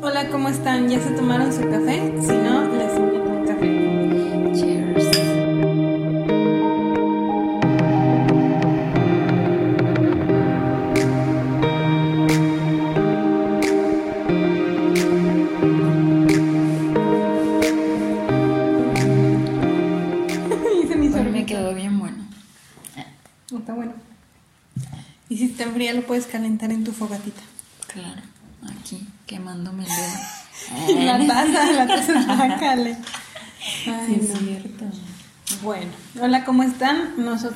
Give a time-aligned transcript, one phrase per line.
[0.00, 0.88] Hola, ¿cómo están?
[0.88, 2.14] ¿Ya se tomaron su café?
[2.20, 3.37] Si no, les invito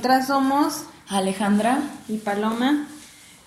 [0.02, 2.88] Nosotras somos Alejandra, y Paloma.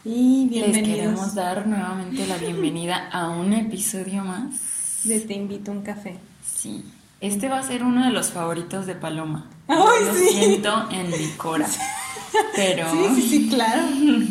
[0.05, 4.55] Y les queremos bienvenidos dar nuevamente la bienvenida a un episodio más.
[5.03, 6.17] de Te invito a un café.
[6.45, 6.85] Sí,
[7.19, 9.49] este va a ser uno de los favoritos de Paloma.
[9.67, 10.27] Ay, Lo sí.
[10.29, 11.67] siento en mi cora.
[12.55, 13.83] Pero Sí, sí, sí, claro.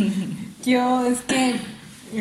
[0.64, 1.56] Yo es que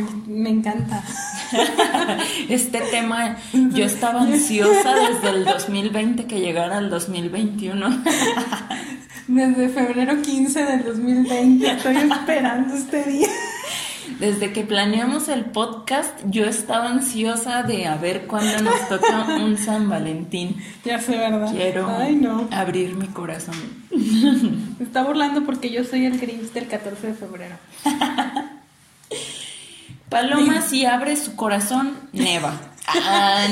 [0.02, 1.03] me encanta.
[2.49, 8.03] este tema, yo estaba ansiosa desde el 2020 que llegara el 2021.
[9.27, 13.29] Desde febrero 15 del 2020 estoy esperando este día.
[14.20, 19.57] Desde que planeamos el podcast, yo estaba ansiosa de a ver cuándo nos toca un
[19.57, 20.57] San Valentín.
[20.84, 21.51] Ya sé, ¿verdad?
[21.51, 22.48] Quiero Ay, no.
[22.51, 23.55] abrir mi corazón.
[24.77, 27.55] Se está burlando porque yo soy el Grinch del 14 de febrero.
[30.13, 32.53] Paloma, si abre su corazón, neva.
[32.85, 33.47] Ah,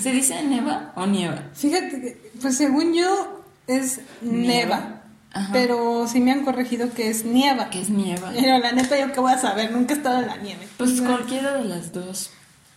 [0.00, 1.42] ¿Se dice neva o nieva?
[1.52, 5.02] Fíjate, que, pues según yo es neva.
[5.34, 5.50] Ajá.
[5.52, 7.68] Pero sí me han corregido que es nieva.
[7.68, 8.32] ¿Qué es nieva?
[8.34, 10.66] Pero la neta, yo qué voy a saber, nunca he estado en la nieve.
[10.78, 12.30] Pues cualquiera de las dos.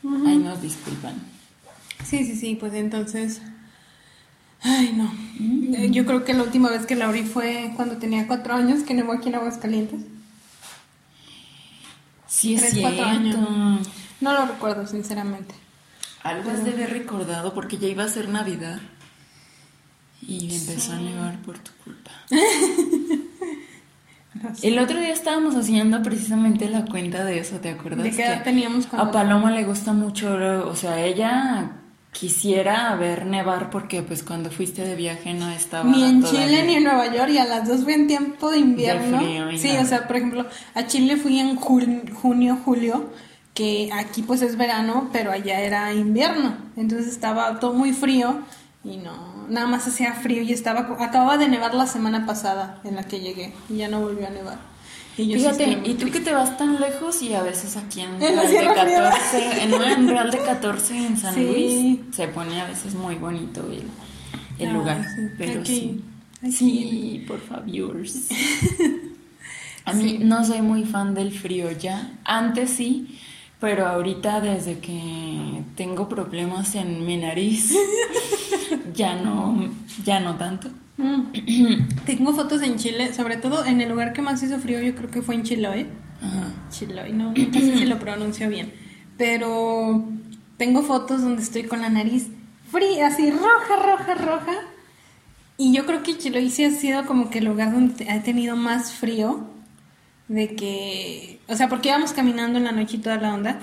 [0.03, 1.15] Ay, nos disculpan.
[2.03, 3.41] Sí, sí, sí, pues entonces.
[4.61, 5.09] Ay, no.
[5.77, 8.83] Eh, Yo creo que la última vez que la abrí fue cuando tenía cuatro años,
[8.83, 10.01] que nevó aquí en Aguascalientes.
[12.35, 13.37] Sí, es Tres, cuatro cierto.
[13.39, 13.87] años.
[14.19, 15.55] No lo recuerdo, sinceramente.
[16.23, 18.79] Algo has de haber recordado porque ya iba a ser Navidad.
[20.21, 22.11] Y empezó a nevar por tu culpa.
[24.61, 28.03] El otro día estábamos haciendo precisamente la cuenta de eso, ¿te acuerdas?
[28.03, 30.33] ¿De qué edad Que teníamos cuando- A Paloma le gusta mucho,
[30.67, 31.71] o sea, ella
[32.17, 36.63] quisiera ver nevar porque pues cuando fuiste de viaje no estaba Ni en todavía- Chile
[36.63, 39.19] ni en Nueva York, y a las dos fui en tiempo de invierno.
[39.19, 39.81] De frío y sí, nada.
[39.81, 43.09] o sea, por ejemplo, a Chile fui en junio, julio,
[43.53, 46.55] que aquí pues es verano, pero allá era invierno.
[46.77, 48.39] Entonces estaba todo muy frío
[48.83, 52.95] y no, nada más hacía frío y estaba, acababa de nevar la semana pasada en
[52.95, 54.57] la que llegué y ya no volvió a nevar.
[55.17, 58.01] Y yo sí Fíjate, y tú que te vas tan lejos y a veces aquí
[58.01, 59.09] en Real de Sierra Fría.
[59.11, 61.41] 14, en, en Real de 14 en San Sí.
[61.45, 63.83] Luis, se pone a veces muy bonito el,
[64.59, 65.21] el Ah, lugar, sí.
[65.37, 66.01] pero Aquí- sí.
[66.41, 67.97] aquí- Sí, por favor.
[69.85, 72.11] A mí no soy muy fan del frío ya.
[72.23, 73.19] Antes sí,
[73.59, 77.71] pero ahorita desde que tengo problemas en mi nariz,
[78.95, 79.69] ya no,
[80.03, 80.69] ya no tanto.
[80.97, 81.85] Mm.
[82.05, 85.09] Tengo fotos en Chile, sobre todo en el lugar que más hizo frío, yo creo
[85.09, 85.87] que fue en Chiloé.
[86.21, 86.53] Ajá.
[86.69, 88.73] Chiloy, no, no sé si lo pronuncio bien.
[89.17, 90.05] Pero
[90.57, 92.27] tengo fotos donde estoy con la nariz
[92.71, 94.53] fría, así roja, roja, roja.
[95.57, 98.55] Y yo creo que Chiloy sí ha sido como que el lugar donde ha tenido
[98.55, 99.51] más frío.
[100.27, 103.59] De que, o sea, porque íbamos caminando en la noche y toda la onda.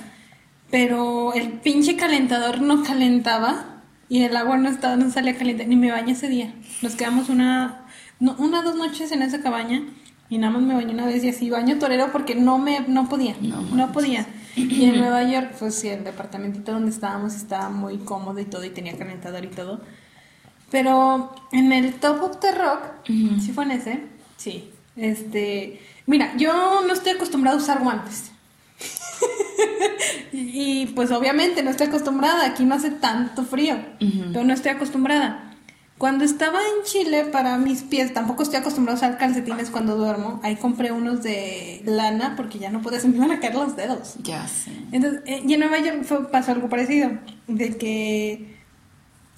[0.71, 3.72] Pero el pinche calentador no calentaba
[4.13, 5.65] y el agua no estaba, no salía caliente.
[5.65, 6.53] Ni me bañé ese día.
[6.83, 7.87] Nos quedamos una,
[8.21, 9.85] no, una dos noches en esa cabaña
[10.29, 13.09] y nada más me bañé una vez y así baño torero porque no me, no
[13.09, 14.27] podía, No podía.
[14.55, 18.63] Y en Nueva York, pues sí, el departamentito donde estábamos estaba muy cómodo y todo
[18.67, 19.81] y tenía calentador y todo.
[20.71, 23.41] Pero en el Top of the Rock, Ujú.
[23.41, 24.03] ¿sí fue en ese?
[24.37, 24.69] Sí.
[24.95, 28.32] Este, mira, yo no estoy acostumbrada a usar guantes.
[30.33, 30.39] Y,
[30.83, 34.33] y, pues obviamente no estoy acostumbrada, aquí no hace tanto frío, Ujú.
[34.33, 35.49] pero no estoy acostumbrada.
[35.99, 40.41] Cuando estaba en Chile, para mis pies, tampoco estoy acostumbrada a usar calcetines cuando duermo.
[40.43, 43.77] Ahí compré unos de lana porque ya no podía, se me iban a caer los
[43.77, 44.17] dedos.
[44.25, 44.73] Ya sé.
[44.91, 47.13] Entonces, eh, y en Nueva York fue, pasó algo parecido,
[47.47, 48.57] de que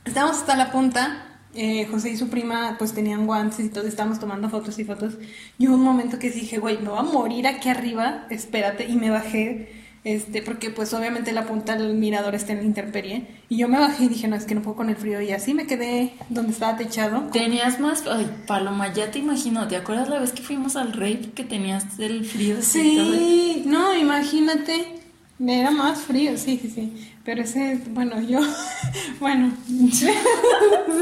[0.06, 3.88] estábamos hasta la punta, eh, José y su prima pues tenían guantes y todo, y
[3.88, 5.14] estábamos tomando fotos y fotos,
[5.58, 8.96] y hubo un momento que dije, güey, me voy a morir aquí arriba, espérate, y
[8.96, 13.56] me bajé, este, porque pues obviamente la punta del mirador está en la intemperie, y
[13.56, 15.54] yo me bajé y dije, no, es que no puedo con el frío, y así
[15.54, 17.22] me quedé donde estaba techado.
[17.32, 18.04] Tenías más.
[18.06, 19.66] Ay, Paloma, ya te imagino.
[19.66, 22.56] ¿Te acuerdas la vez que fuimos al rave que tenías el frío?
[22.60, 25.00] Sí, no, imagínate.
[25.40, 27.13] Era más frío, sí, sí, sí.
[27.24, 28.40] Pero ese, bueno, yo,
[29.20, 29.52] bueno,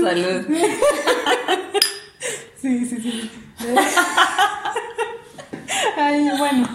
[0.01, 0.47] Salud.
[2.61, 3.31] sí, sí, sí.
[5.97, 6.69] Ay, bueno,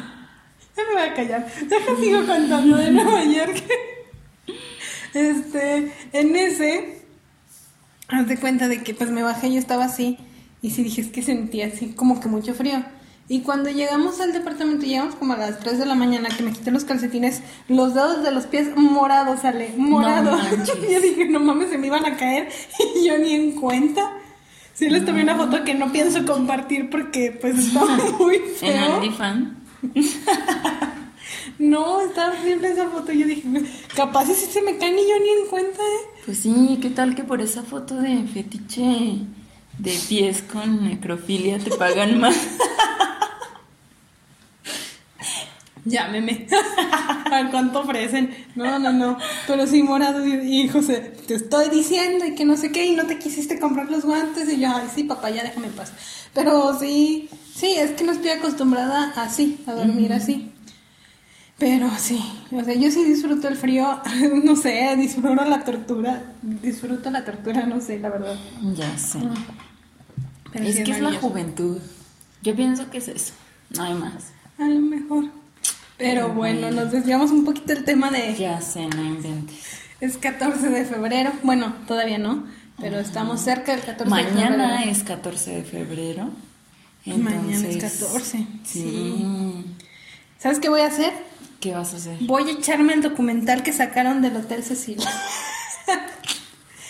[0.75, 1.47] ya me voy a callar.
[1.65, 3.63] Deja sigo contando de Nueva York.
[5.13, 7.05] Este, en ese,
[8.09, 10.17] haz de cuenta de que pues me bajé y yo estaba así.
[10.61, 12.83] Y sí dije, es que sentía así como que mucho frío.
[13.29, 16.53] Y cuando llegamos al departamento, llegamos como a las 3 de la mañana, que me
[16.53, 20.41] quité los calcetines, los dedos de los pies morados, sale, morados.
[20.89, 22.49] yo dije, no mames, se me iban a caer.
[22.95, 24.13] Y yo ni en cuenta.
[24.73, 27.85] Sí, les tomé una foto que no pienso compartir porque pues está
[28.17, 29.03] muy feo.
[29.03, 29.57] ¿En fan
[31.59, 33.11] no, está horrible esa foto.
[33.11, 33.43] Yo dije,
[33.95, 36.21] capaz si se me caen y yo ni en cuenta, ¿eh?
[36.25, 39.19] Pues sí, ¿qué tal que por esa foto de fetiche
[39.77, 42.35] de pies con necrofilia te pagan más?
[45.87, 46.47] Llámeme.
[47.31, 48.35] ¿A cuánto ofrecen?
[48.55, 49.17] No, no, no.
[49.47, 53.05] Pero sí, morado y, José, te estoy diciendo y que no sé qué, y no
[53.05, 54.51] te quisiste comprar los guantes.
[54.51, 55.93] Y yo, ay, sí, papá, ya déjame en paz.
[56.33, 60.51] Pero sí, sí, es que no estoy acostumbrada así, a dormir así.
[61.57, 63.99] Pero sí, o sea, yo sí disfruto el frío,
[64.43, 68.35] no sé, disfruto la tortura, disfruto la tortura, no sé, la verdad.
[68.75, 69.19] Ya sé.
[70.53, 71.79] es que es la juventud.
[72.43, 73.33] Yo pienso que es eso,
[73.75, 74.33] no hay más.
[74.59, 75.25] A lo mejor.
[75.97, 78.35] Pero bueno, nos desviamos un poquito del tema de...
[78.35, 79.57] Ya sé, no inventes.
[79.99, 82.45] Es 14 de febrero, bueno, todavía no,
[82.79, 84.49] pero estamos cerca del 14 de febrero.
[84.49, 86.29] Mañana es 14 de febrero.
[87.05, 88.45] Mañana es 14.
[88.63, 89.65] Sí.
[90.37, 91.13] ¿Sabes qué voy a hacer?
[91.59, 92.17] ¿Qué vas a hacer?
[92.21, 95.09] Voy a echarme el documental que sacaron del Hotel Cecilia.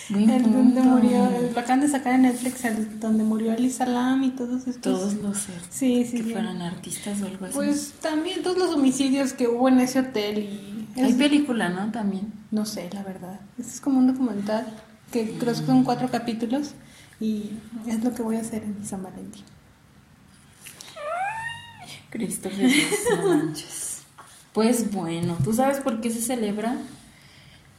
[0.09, 4.31] el donde murió, lo acaban de sacar en Netflix, el, donde murió Elisa Lam y
[4.31, 4.81] todos estos.
[4.81, 5.37] Todos los
[5.69, 7.53] sí, sí, que fueran artistas o algo así.
[7.53, 10.73] Pues también todos los homicidios que hubo en ese hotel y.
[11.01, 11.91] Hay película, ¿no?
[11.91, 12.33] También.
[12.49, 13.39] No sé, la verdad.
[13.57, 14.65] Este es como un documental
[15.11, 16.71] que creo que son cuatro capítulos
[17.19, 17.51] y
[17.85, 19.43] es lo que voy a hacer en San Valentín.
[22.09, 24.01] Cristo Jesús, no manches.
[24.53, 26.77] Pues bueno, ¿tú sabes por qué se celebra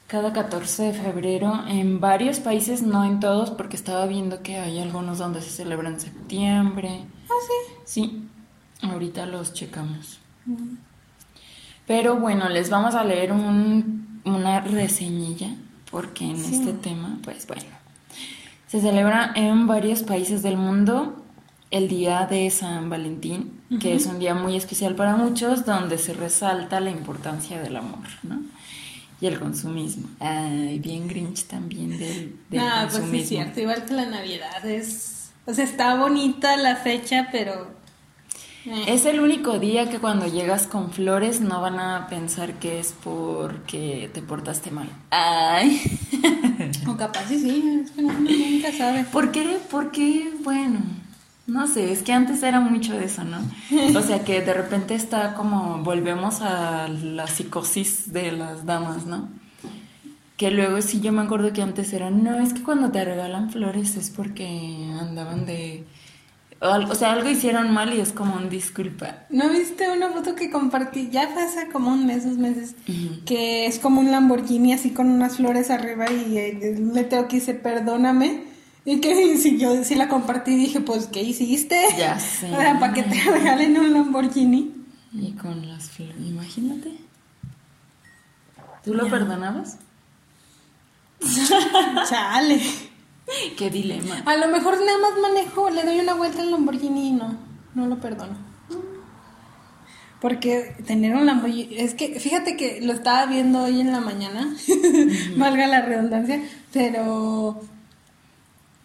[0.08, 4.80] cada 14 de febrero en varios países, no en todos, porque estaba viendo que hay
[4.80, 7.04] algunos donde se celebra en septiembre.
[7.28, 7.74] Ah, sí.
[7.84, 8.28] Sí,
[8.82, 10.18] ahorita los checamos.
[10.46, 10.76] Mm.
[11.86, 15.54] Pero bueno, les vamos a leer un, una reseñilla,
[15.90, 17.64] porque en este tema, pues bueno,
[18.66, 21.22] se celebra en varios países del mundo
[21.70, 26.14] el día de San Valentín, que es un día muy especial para muchos, donde se
[26.14, 28.40] resalta la importancia del amor, ¿no?
[29.20, 30.08] Y el consumismo.
[30.20, 33.10] Ay, bien Grinch también del, del ah, consumismo.
[33.10, 35.30] pues es cierto, igual que la Navidad es...
[35.46, 37.76] O sea, está bonita la fecha, pero...
[38.64, 38.84] Eh.
[38.88, 42.94] Es el único día que cuando llegas con flores no van a pensar que es
[43.02, 44.88] porque te portaste mal.
[45.10, 45.80] Ay.
[46.86, 49.04] O capaz sí, sí, es que no, nunca sabe.
[49.04, 49.58] ¿Por qué?
[49.70, 50.80] Porque, bueno,
[51.48, 53.38] no sé, es que antes era mucho de eso, ¿no?
[53.98, 59.28] O sea que de repente está como, volvemos a la psicosis de las damas, ¿no?
[60.36, 63.50] Que luego sí yo me acuerdo que antes era, no, es que cuando te regalan
[63.50, 64.46] flores es porque
[65.00, 65.84] andaban de...
[66.60, 69.26] O, sea, algo hicieron mal y es como un disculpa.
[69.30, 71.08] ¿No viste una foto que compartí?
[71.08, 72.74] Ya fue hace como un mes, dos meses,
[73.24, 76.52] que es como un Lamborghini así con unas flores arriba y
[76.92, 78.47] le tengo que dice, perdóname
[78.90, 81.78] y que si yo sí la compartí, dije, pues, ¿qué hiciste?
[81.98, 82.48] Ya sé.
[82.48, 84.72] para que te regalen un Lamborghini.
[85.12, 86.94] Y con las flores, imagínate.
[88.82, 89.76] ¿Tú lo perdonabas?
[92.08, 92.62] Chale.
[93.58, 94.22] Qué dilema.
[94.24, 97.36] A lo mejor nada más manejo, le doy una vuelta al Lamborghini y no,
[97.74, 98.38] no lo perdono.
[100.18, 104.56] Porque tener un Lamborghini, es que fíjate que lo estaba viendo hoy en la mañana,
[105.36, 106.42] valga la redundancia,
[106.72, 107.60] pero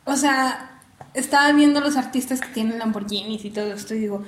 [0.05, 0.79] o sea,
[1.13, 4.24] estaba viendo los artistas que tienen Lamborghinis y todo esto y digo,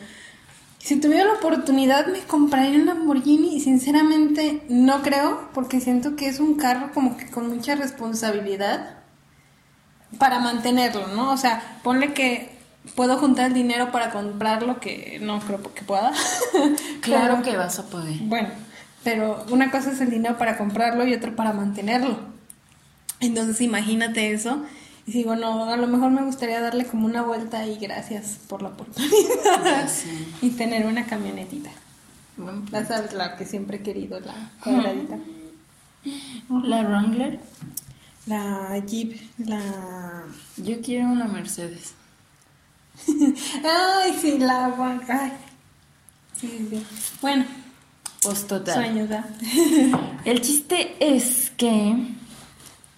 [0.79, 6.27] si tuviera la oportunidad me compraría un Lamborghini y sinceramente no creo porque siento que
[6.27, 8.97] es un carro como que con mucha responsabilidad
[10.19, 11.31] para mantenerlo, ¿no?
[11.31, 12.51] O sea, ponle que
[12.93, 16.13] puedo juntar el dinero para comprarlo que no creo que pueda.
[17.01, 18.19] claro que vas a poder.
[18.21, 18.49] Bueno,
[19.03, 22.19] pero una cosa es el dinero para comprarlo y otra para mantenerlo.
[23.19, 24.63] Entonces imagínate eso
[25.07, 28.61] y digo, no, a lo mejor me gustaría darle como una vuelta y gracias por
[28.61, 29.89] la oportunidad.
[30.41, 31.69] y tener una camionetita.
[32.71, 34.33] La sabes, la que siempre he querido, la
[34.63, 35.17] cuadradita.
[36.49, 37.39] ¿La Wrangler?
[38.25, 40.23] La Jeep, la...
[40.57, 41.93] Yo quiero una Mercedes.
[43.07, 44.73] Ay, sí, la...
[45.07, 45.33] Ay.
[46.35, 46.85] Sí, sí.
[47.21, 47.45] Bueno.
[48.23, 48.73] Pues total.
[48.73, 49.09] Sueños,
[50.25, 51.95] El chiste es que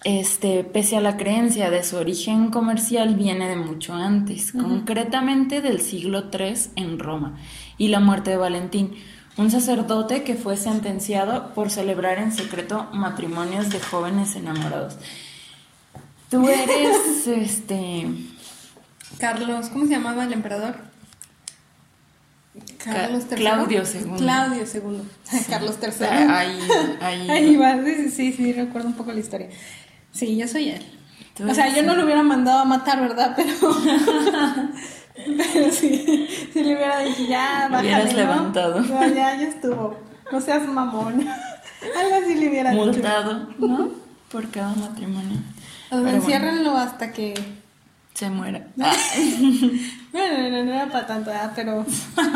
[0.08, 5.82] este, pese a la creencia de su origen comercial, viene de mucho antes, concretamente del
[5.82, 7.36] siglo III en Roma,
[7.76, 8.94] y la muerte de Valentín
[9.36, 14.96] un sacerdote que fue sentenciado por celebrar en secreto matrimonios de jóvenes enamorados.
[16.30, 18.08] Tú eres, este...
[19.18, 20.76] Carlos, ¿cómo se llamaba el emperador?
[22.82, 23.36] Carlos III.
[23.36, 24.16] Claudio II.
[24.16, 25.02] Claudio II.
[25.50, 26.06] Carlos III.
[26.06, 26.58] Ahí,
[27.00, 27.30] ahí.
[27.30, 29.50] Ahí va, sí, sí, sí, recuerdo un poco la historia.
[30.18, 30.84] Sí, yo soy él.
[31.48, 33.34] O sea, yo no lo hubiera mandado a matar, ¿verdad?
[33.36, 33.52] Pero,
[35.14, 38.18] pero sí, si le hubiera dicho, ya, bájale, Hubieras ¿no?
[38.18, 38.80] levantado.
[38.80, 39.96] No, ya, ya estuvo.
[40.32, 41.20] No seas mamón.
[41.96, 42.84] Algo así le hubiera dicho.
[42.84, 43.90] Multado, ¿no?
[44.32, 45.38] Por cada matrimonio.
[45.92, 47.34] O sea, enciérrenlo hasta que...
[48.18, 48.66] Se muera.
[50.10, 51.52] Bueno, no, no era para tanto, ¿verdad?
[51.54, 51.86] Pero...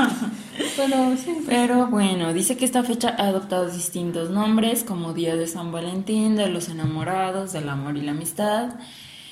[0.76, 1.38] pero sí.
[1.46, 6.36] Pero bueno, dice que esta fecha ha adoptado distintos nombres como Día de San Valentín,
[6.36, 8.74] de los enamorados, del amor y la amistad.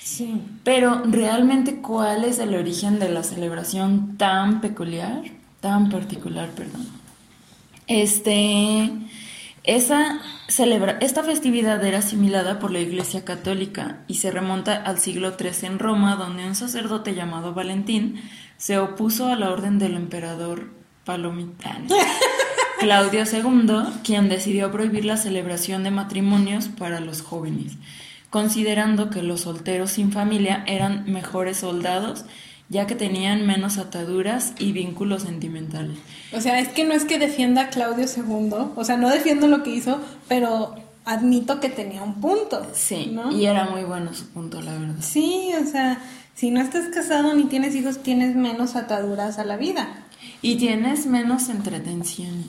[0.00, 0.42] Sí.
[0.64, 5.22] Pero realmente, ¿cuál es el origen de la celebración tan peculiar?
[5.60, 6.88] Tan particular, perdón.
[7.86, 8.90] Este,
[9.62, 15.34] esa celebra, esta festividad era asimilada por la Iglesia Católica y se remonta al siglo
[15.38, 18.22] III en Roma, donde un sacerdote llamado Valentín
[18.56, 20.70] se opuso a la orden del emperador
[21.04, 21.88] palomitano.
[22.80, 27.74] Claudio II, quien decidió prohibir la celebración de matrimonios para los jóvenes,
[28.30, 32.24] considerando que los solteros sin familia eran mejores soldados,
[32.70, 35.98] ya que tenían menos ataduras y vínculos sentimentales.
[36.32, 39.48] O sea, es que no es que defienda a Claudio II, o sea, no defiendo
[39.48, 42.64] lo que hizo, pero admito que tenía un punto.
[42.72, 43.32] Sí, ¿no?
[43.32, 44.94] y era muy bueno su punto, la verdad.
[45.00, 46.00] Sí, o sea,
[46.36, 50.04] si no estás casado ni tienes hijos, tienes menos ataduras a la vida.
[50.40, 52.46] Y tienes menos entretenciones.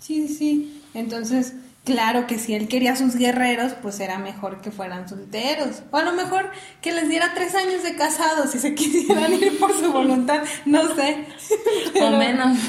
[0.00, 0.82] Sí, sí, sí.
[0.94, 1.54] Entonces,
[1.86, 5.84] claro que si él quería a sus guerreros, pues era mejor que fueran solteros.
[5.92, 6.50] O a lo mejor
[6.82, 10.94] que les diera tres años de casados si se quisieran ir por su voluntad, no
[10.94, 11.24] sé.
[12.02, 12.58] O menos.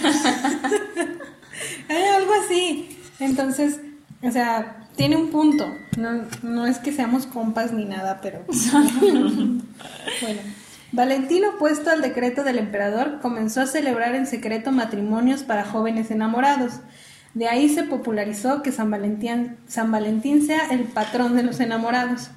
[1.90, 3.00] Eh, algo así.
[3.20, 3.80] Entonces,
[4.22, 5.66] o sea, tiene un punto.
[5.98, 8.44] No, no es que seamos compas ni nada, pero.
[10.22, 10.42] bueno.
[10.92, 16.74] Valentino, opuesto al decreto del emperador, comenzó a celebrar en secreto matrimonios para jóvenes enamorados.
[17.38, 22.32] De ahí se popularizó que San Valentín, sea el patrón de los enamorados.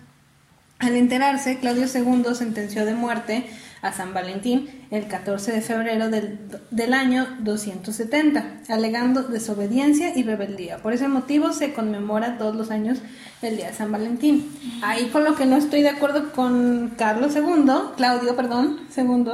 [0.78, 3.46] Al enterarse, Claudio II sentenció de muerte
[3.82, 6.38] a San Valentín el 14 de febrero del,
[6.70, 10.78] del año 270, alegando desobediencia y rebeldía.
[10.78, 12.98] Por ese motivo se conmemora todos los años
[13.42, 14.48] el Día de San Valentín.
[14.82, 19.24] Ahí con lo que no estoy de acuerdo con Carlos II, Claudio, perdón, II,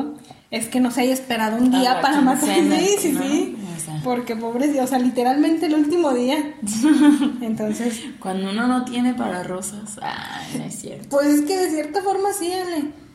[0.53, 2.49] es que no se haya esperado un día Ah, para matar.
[2.79, 3.23] Sí, sí, ¿no?
[3.23, 3.57] sí.
[3.77, 4.01] O sea.
[4.05, 6.55] Porque pobre, o sea, literalmente el último día.
[7.41, 9.99] Entonces, Cuando uno no tiene para rosas.
[10.01, 11.09] Ay, no es cierto.
[11.11, 13.06] Pues es que de cierta forma sí, Ale.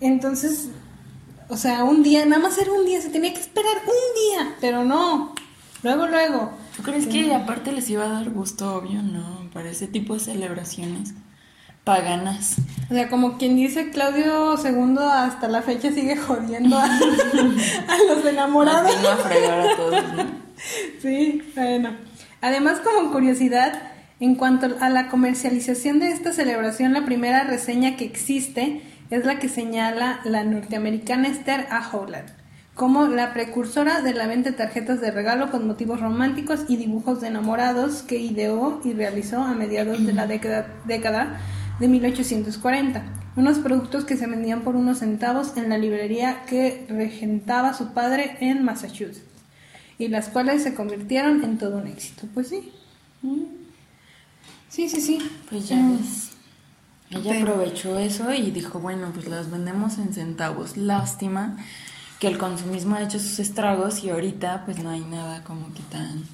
[0.00, 0.68] Entonces,
[1.48, 4.56] o sea, un día, nada más era un día, se tenía que esperar un día,
[4.60, 5.34] pero no.
[5.82, 6.52] Luego, luego.
[6.76, 9.02] ¿Tú crees que aparte les iba a dar gusto, obvio?
[9.02, 11.14] No, para ese tipo de celebraciones
[11.84, 12.56] paganas.
[12.90, 18.24] O sea, como quien dice, Claudio II hasta la fecha sigue jodiendo a, a los
[18.26, 18.94] enamorados.
[19.02, 20.24] Nos a fregar a todos, ¿no?
[21.00, 21.90] Sí, bueno.
[22.40, 23.80] Además, como curiosidad,
[24.20, 29.38] en cuanto a la comercialización de esta celebración, la primera reseña que existe es la
[29.38, 31.88] que señala la norteamericana Esther A.
[31.92, 32.28] Howland
[32.74, 37.20] como la precursora de la venta de tarjetas de regalo con motivos románticos y dibujos
[37.20, 41.40] de enamorados que ideó y realizó a mediados de la década, década
[41.80, 43.02] de 1840.
[43.34, 48.36] Unos productos que se vendían por unos centavos en la librería que regentaba su padre
[48.40, 49.22] en Massachusetts
[49.98, 52.28] y las cuales se convirtieron en todo un éxito.
[52.32, 52.70] Pues sí.
[54.68, 55.18] Sí, sí, sí.
[55.50, 55.96] Pues ya Mm.
[55.98, 56.27] ves.
[57.10, 60.76] Ella Pero- aprovechó eso y dijo, bueno, pues las vendemos en centavos.
[60.76, 61.56] Lástima
[62.18, 65.82] que el consumismo ha hecho sus estragos y ahorita pues no hay nada como que
[65.90, 66.24] tan,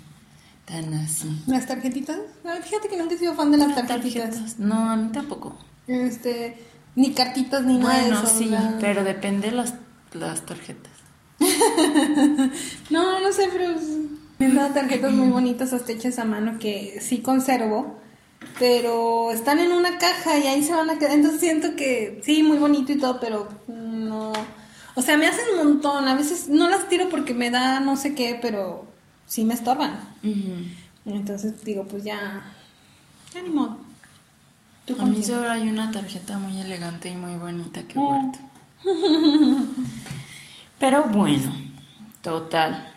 [0.64, 1.42] tan así.
[1.46, 2.18] Las tarjetitas.
[2.64, 4.58] Fíjate que nunca he sido fan de las tarjetitas.
[4.58, 5.56] No, a mí tampoco.
[5.86, 6.56] Este,
[6.96, 8.38] ni cartitas ni nada Bueno, de eso.
[8.38, 8.50] sí,
[8.80, 9.74] pero depende las,
[10.14, 10.92] las tarjetas.
[12.90, 13.74] No, no sé, pero
[14.38, 17.98] me han dado tarjetas muy bonitas hasta hechas a mano que sí conservo,
[18.58, 21.12] pero están en una caja y ahí se van a quedar.
[21.12, 24.32] Entonces siento que sí, muy bonito y todo, pero no.
[24.94, 26.08] O sea, me hacen un montón.
[26.08, 28.86] A veces no las tiro porque me da no sé qué, pero
[29.26, 29.98] sí me estorban.
[31.04, 32.42] Entonces digo, pues ya.
[33.34, 33.78] Ya ni modo.
[34.84, 38.38] ¿Tú A mí solo hay una tarjeta muy elegante y muy bonita que guardo.
[40.78, 41.54] Pero bueno,
[42.20, 42.92] total,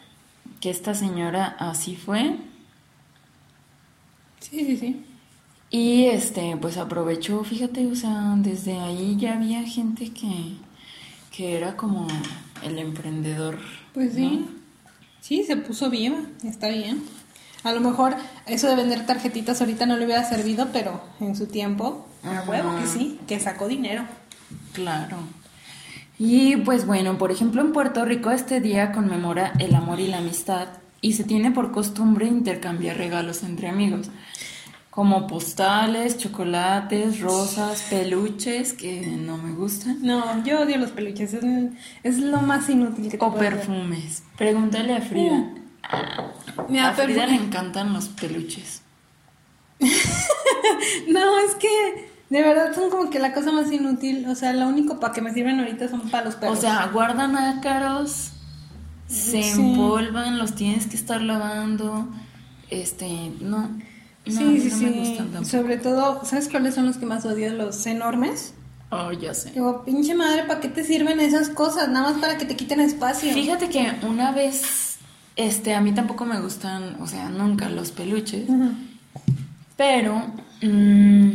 [0.60, 2.36] que esta señora así fue
[4.50, 5.06] Sí, sí, sí.
[5.78, 10.56] Y este pues aprovechó, fíjate, o sea, desde ahí ya había gente que,
[11.32, 12.08] que era como
[12.64, 13.60] el emprendedor.
[13.94, 14.42] Pues sí.
[14.42, 14.48] ¿no?
[15.22, 17.04] Sí, se puso viva, está bien.
[17.64, 18.16] A lo mejor
[18.48, 22.76] eso de vender tarjetitas ahorita no le hubiera servido, pero en su tiempo, a huevo
[22.80, 24.04] que sí, que sacó dinero.
[24.74, 25.18] Claro.
[26.18, 30.18] Y pues bueno, por ejemplo en Puerto Rico este día conmemora el amor y la
[30.18, 30.70] amistad
[31.02, 34.10] y se tiene por costumbre intercambiar regalos entre amigos,
[34.98, 40.00] como postales, chocolates, rosas, peluches, que no me gustan.
[40.02, 41.44] No, yo odio los peluches, es,
[42.02, 44.24] es lo más inútil que te O perfumes.
[44.40, 45.54] Pregúntale a Frida.
[46.68, 48.82] Mira, a Frida perfume- le encantan los peluches.
[51.10, 54.26] No, es que de verdad son como que la cosa más inútil.
[54.28, 56.58] O sea, lo único para que me sirven ahorita son para los perros.
[56.58, 58.32] O sea, guardan ácaros,
[59.08, 59.52] se Sí.
[59.62, 62.08] empolvan, los tienes que estar lavando.
[62.72, 63.70] Este, no.
[64.30, 64.86] No, sí, sí, no sí.
[64.86, 65.46] me gustan.
[65.46, 67.54] Sobre todo, ¿sabes cuáles son los que más odio?
[67.54, 68.54] Los enormes.
[68.90, 69.52] Oh, ya sé.
[69.52, 71.90] Digo, pinche madre, ¿para qué te sirven esas cosas?
[71.90, 73.34] Nada más para que te quiten espacio.
[73.34, 74.98] Fíjate que una vez,
[75.36, 78.48] este, a mí tampoco me gustan, o sea, nunca los peluches,
[79.76, 80.24] pero,
[80.62, 81.32] mm,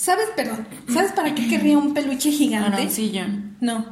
[0.00, 0.66] ¿Sabes, perdón?
[0.88, 2.74] ¿Sabes para qué querría un peluche gigante?
[2.74, 3.24] arancillo.
[3.60, 3.84] No.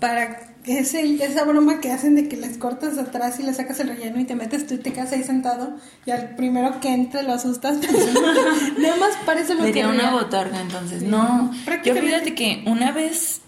[0.00, 3.88] Para ese, esa broma que hacen de que les cortas atrás y le sacas el
[3.88, 7.22] relleno y te metes tú y te quedas ahí sentado y al primero que entre
[7.22, 7.78] lo asustas.
[8.78, 10.08] Nada más para eso lo Sería querría.
[10.08, 11.02] una botarga entonces.
[11.02, 11.50] No,
[11.84, 13.40] yo fíjate que una vez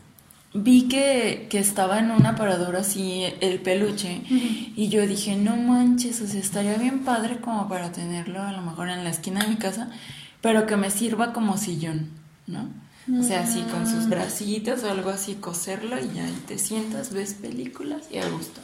[0.54, 6.20] vi que, que estaba en un aparador así el peluche y yo dije, no manches,
[6.22, 9.48] o sea, estaría bien padre como para tenerlo a lo mejor en la esquina de
[9.48, 9.90] mi casa,
[10.40, 12.08] pero que me sirva como sillón,
[12.46, 12.68] ¿no?
[13.08, 14.10] O sea, así con sus Mm.
[14.10, 18.60] bracitos o algo así, coserlo y ya ahí te sientas, ves películas y a gusto.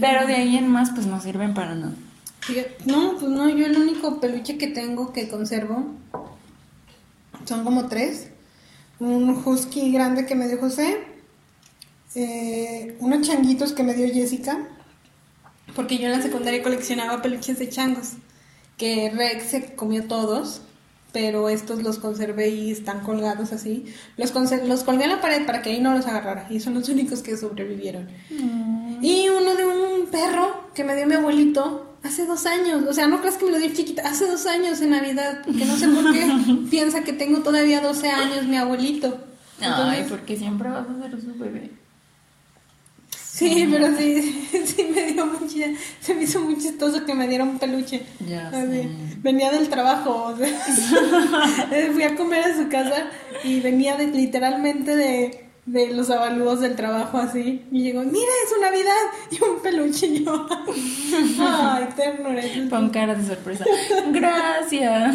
[0.00, 1.94] Pero de ahí en más, pues no sirven para nada.
[2.84, 5.86] No, pues no, yo el único peluche que tengo que conservo
[7.46, 8.28] son como tres.
[8.98, 10.98] Un husky grande que me dio José,
[12.14, 14.68] eh, unos changuitos que me dio Jessica,
[15.74, 18.12] porque yo en la secundaria coleccionaba peluches de changos,
[18.76, 20.62] que Rex se comió todos,
[21.14, 23.86] pero estos los conservé y están colgados así.
[24.16, 24.34] Los,
[24.66, 27.22] los colgué en la pared para que ahí no los agarrara y son los únicos
[27.22, 28.08] que sobrevivieron.
[29.00, 32.82] Y uno de un perro que me dio mi abuelito hace dos años.
[32.88, 34.02] O sea, no creas que me lo dio chiquita.
[34.02, 35.42] Hace dos años en Navidad.
[35.46, 36.26] Porque no sé por qué
[36.70, 39.16] piensa que tengo todavía 12 años mi abuelito.
[39.60, 41.70] Ay, Entonces, porque siempre vas a ser su bebé.
[43.38, 45.66] Sí, pero sí, sí me dio mucha...
[46.00, 48.02] Se me hizo muy chistoso que me diera un peluche.
[48.28, 48.88] Ya Así.
[49.22, 50.32] Venía del trabajo.
[50.32, 50.48] o sea,
[51.92, 53.06] fui a comer a su casa
[53.42, 57.62] y venía de, literalmente de, de los avalúos del trabajo así.
[57.72, 58.92] Y llegó, mira, es su Navidad.
[59.30, 60.46] Y un peluche y yo.
[61.40, 62.42] Ay, ternura.
[62.70, 63.64] Con cara de sorpresa.
[64.12, 65.14] Gracias.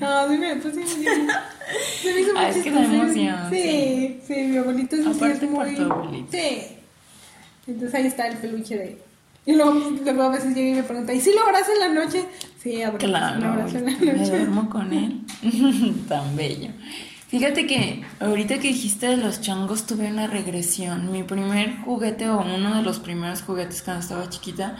[0.00, 1.28] No, sí me puse muy bien.
[2.02, 2.84] Se me hizo muy Ah, es que chistoso.
[2.94, 5.74] emoción, Sí, sí, mi abuelito es Aparte es por muy...
[5.74, 6.28] tu abuelito.
[6.30, 6.58] Sí.
[7.66, 9.02] Entonces ahí está el peluche de...
[9.44, 12.04] Y luego, luego a veces llega y me pregunta, ¿y si lo abrazo en la
[12.04, 12.24] noche?
[12.62, 14.30] Sí, abrazo, lo Claro, abrazo en la me noche.
[14.30, 15.20] duermo con él.
[16.08, 16.70] Tan bello.
[17.28, 21.12] Fíjate que ahorita que dijiste de los changos tuve una regresión.
[21.12, 24.76] Mi primer juguete o uno de los primeros juguetes cuando estaba chiquita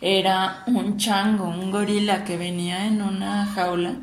[0.00, 3.94] era un chango, un gorila que venía en una jaula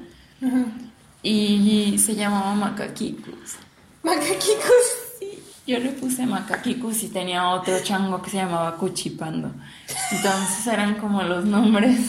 [1.24, 3.56] y se llamaba Macaquicus.
[4.04, 5.01] Macaquicos.
[5.68, 9.52] Yo le puse Macaquicus y tenía otro chango que se llamaba Cuchipando.
[10.12, 12.00] Entonces eran como los nombres.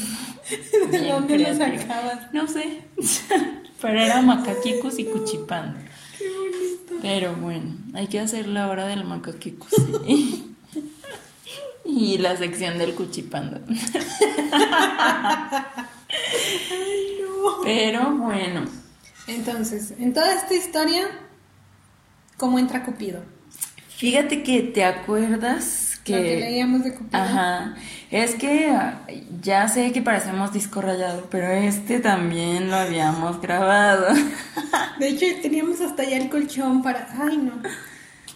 [0.90, 2.32] ¿De dónde los sacabas?
[2.32, 2.82] No sé,
[3.80, 5.78] pero era Macaquicus y Cuchipando.
[6.18, 6.94] Qué bonito.
[7.02, 9.70] Pero bueno, hay que hacer la hora del Macaquicus.
[10.06, 10.48] ¿sí?
[11.84, 13.60] Y la sección del Cuchipando.
[13.68, 13.76] Ay,
[17.20, 17.62] no.
[17.64, 18.64] Pero bueno,
[19.26, 21.08] Entonces, en toda esta historia,
[22.36, 23.20] ¿cómo entra Cupido?
[24.02, 26.40] Fíjate que te acuerdas Lo que que...
[26.40, 27.22] leíamos de Cupido.
[27.22, 27.76] Ajá,
[28.10, 28.76] es que
[29.40, 34.08] ya sé que parecemos disco rayado, pero este también lo habíamos grabado.
[34.98, 37.08] De hecho, teníamos hasta allá el colchón para...
[37.16, 37.62] Ay, no.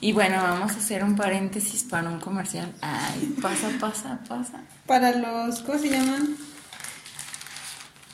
[0.00, 2.72] Y bueno, vamos a hacer un paréntesis para un comercial.
[2.80, 4.60] Ay, pasa, pasa, pasa.
[4.86, 5.62] Para los...
[5.62, 6.36] ¿Cómo se llaman?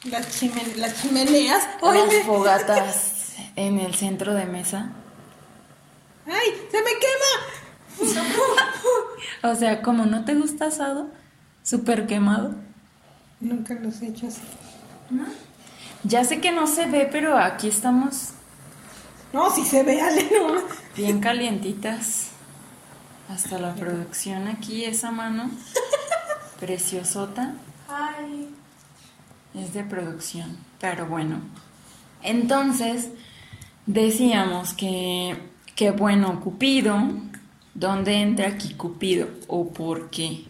[0.04, 1.62] Las, chimen- las chimeneas.
[1.82, 4.92] Las fogatas en el centro de mesa.
[6.26, 6.66] ¡Ay!
[6.70, 8.12] ¡Se me quema!
[9.44, 11.08] O sea, como no te gusta asado,
[11.64, 12.54] súper quemado.
[13.40, 14.40] Nunca los he hecho así.
[16.04, 18.30] Ya sé que no se ve, pero aquí estamos
[19.32, 20.62] No, si se ve, Ale, no.
[20.96, 22.28] bien calientitas.
[23.28, 25.50] Hasta la producción aquí, esa mano
[26.60, 27.54] preciosota.
[27.88, 28.48] Ay.
[29.54, 31.40] Es de producción, pero bueno.
[32.22, 33.08] Entonces,
[33.86, 35.36] decíamos que,
[35.82, 36.96] que bueno, Cupido,
[37.74, 39.26] ¿dónde entra aquí Cupido?
[39.48, 40.44] ¿O por qué?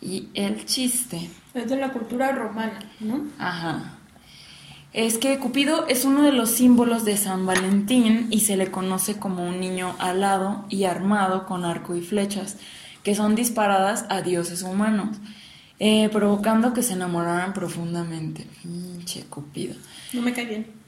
[0.00, 1.30] Y el chiste.
[1.54, 3.26] Es de la cultura romana, ¿no?
[3.38, 3.96] Ajá.
[4.92, 9.20] Es que Cupido es uno de los símbolos de San Valentín y se le conoce
[9.20, 12.56] como un niño alado y armado con arco y flechas,
[13.04, 15.16] que son disparadas a dioses humanos,
[15.78, 18.48] eh, provocando que se enamoraran profundamente.
[18.64, 19.76] Pinche Cupido.
[20.12, 20.85] No me cae bien.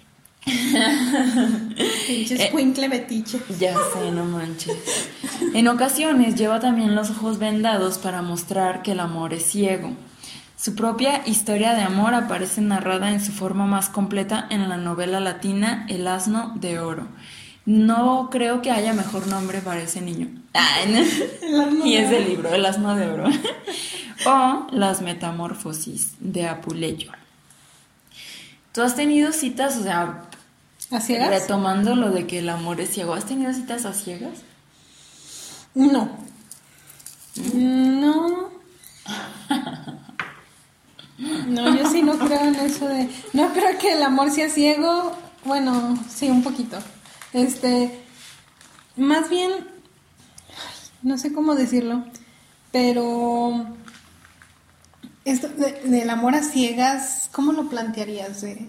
[2.06, 3.40] Pinche escuincle betiche.
[3.58, 4.76] Ya sé, no manches.
[5.54, 9.92] En ocasiones lleva también los ojos vendados para mostrar que el amor es ciego.
[10.56, 15.20] Su propia historia de amor aparece narrada en su forma más completa en la novela
[15.20, 17.06] latina El asno de oro.
[17.64, 20.28] No creo que haya mejor nombre para ese niño.
[20.54, 21.86] Ah, ¿no?
[21.86, 23.28] y es del libro El asno de oro.
[24.26, 27.12] o Las metamorfosis de Apuleyo.
[28.72, 30.27] ¿Tú has tenido citas, o sea,
[30.90, 31.28] ¿A ciegas?
[31.30, 34.38] retomando lo de que el amor es ciego, ¿has tenido citas a ciegas?
[35.74, 36.08] No.
[37.54, 38.50] No.
[41.48, 43.08] No, yo sí no creo en eso de.
[43.32, 45.16] No creo que el amor sea ciego.
[45.44, 46.78] Bueno, sí, un poquito.
[47.32, 47.98] Este.
[48.96, 49.50] Más bien.
[51.02, 52.04] No sé cómo decirlo.
[52.70, 53.66] Pero.
[55.24, 58.40] Esto de- del amor a ciegas, ¿cómo lo plantearías?
[58.42, 58.68] de?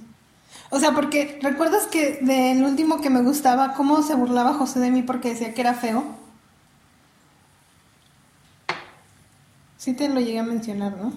[0.72, 4.92] O sea, porque ¿recuerdas que del último que me gustaba, cómo se burlaba José de
[4.92, 6.04] mí porque decía que era feo?
[9.78, 11.12] Sí te lo llegué a mencionar, ¿no?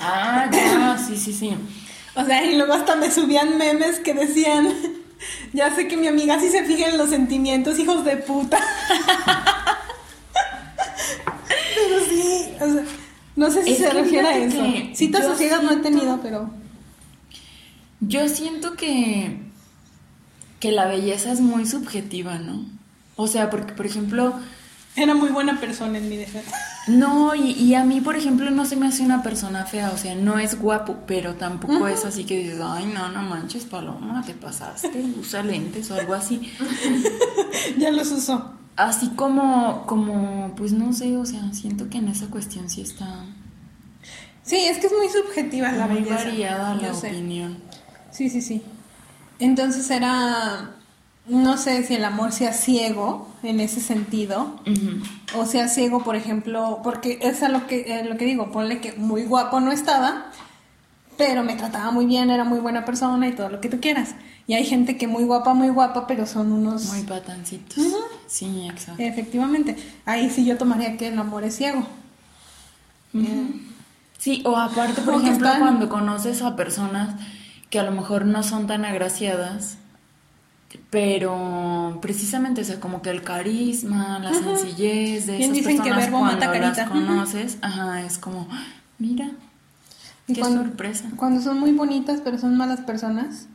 [0.00, 1.54] Ah, ya, sí, sí, sí.
[2.14, 4.72] O sea, y luego hasta me subían memes que decían,
[5.52, 8.58] ya sé que mi amiga sí se fija en los sentimientos, hijos de puta.
[11.74, 12.84] pero sí, o sea,
[13.36, 14.64] no sé si Es se refiere a eso.
[14.94, 16.50] Citas ciegas no he tenido, pero...
[18.00, 19.38] Yo siento que,
[20.60, 22.64] que la belleza es muy subjetiva, ¿no?
[23.16, 24.34] O sea, porque, por ejemplo,
[24.96, 26.50] Era muy buena persona en mi defensa.
[26.88, 29.96] no, y, y a mí, por ejemplo, no se me hace una persona fea, o
[29.96, 34.22] sea, no es guapo, pero tampoco es así que dices, ay, no, no manches, Paloma,
[34.26, 36.52] te pasaste, usa lentes o algo así.
[37.78, 38.52] ya los usó.
[38.76, 43.24] Así como, como, pues no sé, o sea, siento que en esa cuestión sí está
[44.42, 46.24] Sí, es que es muy subjetiva la muy belleza.
[46.24, 47.10] variada la Yo sé.
[48.10, 48.62] Sí, sí, sí.
[49.38, 50.70] Entonces era,
[51.26, 54.58] no sé si el amor sea ciego en ese sentido,
[55.36, 58.80] o sea ciego, por ejemplo, porque es a lo que, eh, lo que digo, ponle
[58.80, 60.26] que muy guapo no estaba,
[61.16, 64.14] pero me trataba muy bien, era muy buena persona y todo lo que tú quieras.
[64.46, 66.86] Y hay gente que muy guapa, muy guapa, pero son unos...
[66.86, 67.84] Muy patancitos.
[68.26, 69.02] Sí, exacto.
[69.02, 71.86] Efectivamente, ahí sí yo tomaría que el amor es ciego.
[74.18, 77.14] Sí, o aparte, por O ejemplo, están- cuando conoces a personas
[77.70, 79.76] que a lo mejor no son tan agraciadas,
[80.90, 85.82] pero precisamente, o sea, como que el carisma, la sencillez de Bien esas dicen que
[85.90, 86.92] personas verbo cuando mata las carita.
[86.92, 88.64] Conoces, ajá, es como, "Ah,
[88.98, 89.30] mira,
[90.26, 91.04] Y qué cuando- sorpresa.
[91.16, 93.46] Cuando son muy bonitas, pero son malas personas,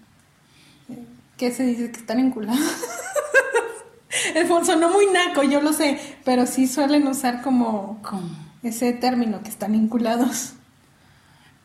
[1.38, 1.92] ¿qué se dice?
[1.92, 2.60] Que están enculadas.
[4.66, 8.30] Sonó muy naco, yo lo sé, pero sí suelen usar como ¿Cómo?
[8.64, 10.54] ese término, que están vinculados.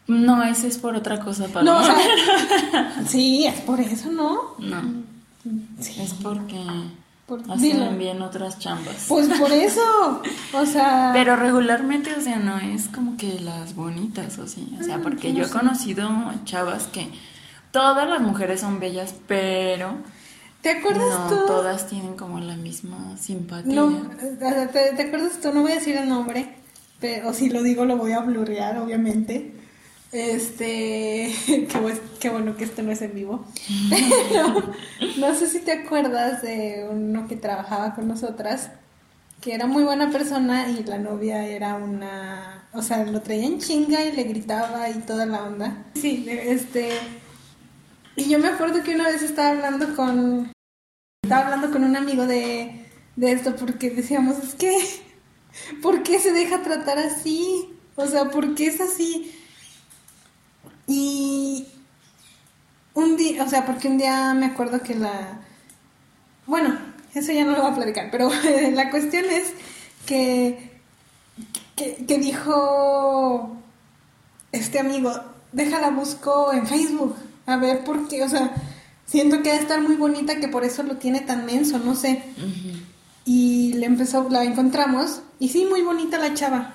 [0.09, 1.95] No, ese es por otra cosa, para No, o sea,
[3.07, 4.55] sí, es por eso, ¿no?
[4.59, 4.83] no,
[5.81, 6.59] Sí, es porque
[7.27, 9.05] por, hacen bien otras chambas.
[9.07, 10.23] Pues por eso,
[10.55, 11.11] o sea...
[11.15, 14.67] Pero regularmente, o sea, no es como que las bonitas o sí.
[14.81, 16.09] O sea, Ah, porque yo he conocido
[16.45, 17.09] chavas que
[17.71, 19.95] todas las mujeres son bellas, pero
[20.63, 21.47] ¿Te acuerdas no tú?
[21.47, 23.75] todas tienen como la misma simpatía.
[23.75, 24.11] No,
[24.73, 25.53] ¿te, te acuerdas tú?
[25.53, 26.57] No voy a decir el nombre,
[26.99, 29.55] pero si lo digo lo voy a blurrear, obviamente.
[30.13, 33.45] Este, qué, qué bueno que esto no es en vivo.
[33.91, 34.73] Pero
[35.19, 38.71] no sé si te acuerdas de uno que trabajaba con nosotras,
[39.41, 43.59] que era muy buena persona y la novia era una, o sea, lo traía en
[43.59, 45.85] chinga y le gritaba y toda la onda.
[45.95, 46.91] Sí, este,
[48.17, 50.51] y yo me acuerdo que una vez estaba hablando con,
[51.23, 54.77] estaba hablando con un amigo de, de esto porque decíamos, es que,
[55.83, 57.69] ¿por qué se deja tratar así?
[57.95, 59.33] O sea, ¿por qué es así?
[60.89, 61.67] Y
[62.95, 65.39] un día, o sea, porque un día me acuerdo que la...
[66.47, 66.77] Bueno,
[67.15, 68.31] eso ya no lo voy a platicar, pero
[68.73, 69.53] la cuestión es
[70.07, 70.81] que,
[71.77, 73.57] que, que dijo
[74.51, 75.13] este amigo,
[75.53, 77.15] déjala busco en Facebook,
[77.47, 78.55] a ver por qué, o sea,
[79.07, 82.23] siento que debe estar muy bonita que por eso lo tiene tan menso, no sé.
[83.25, 86.75] Y le empezó, la encontramos, y sí, muy bonita la chava.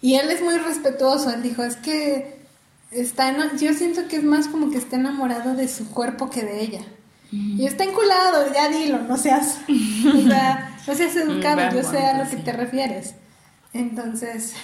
[0.00, 2.37] Y él es muy respetuoso, él dijo, es que
[2.90, 6.60] está, yo siento que es más como que está enamorado de su cuerpo que de
[6.62, 6.80] ella.
[7.30, 12.24] Y está enculado, ya dilo, no seas, o sea, no seas educado, yo sé a
[12.24, 13.14] lo que te refieres.
[13.74, 14.54] Entonces,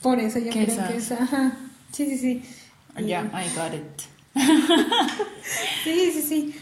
[0.00, 1.12] Por eso yo ¿Qué creo que es?
[1.12, 1.52] ajá.
[1.92, 2.42] Sí, sí, sí.
[2.98, 4.02] Y- Ya, I got it.
[5.84, 6.54] Sí, sí, sí.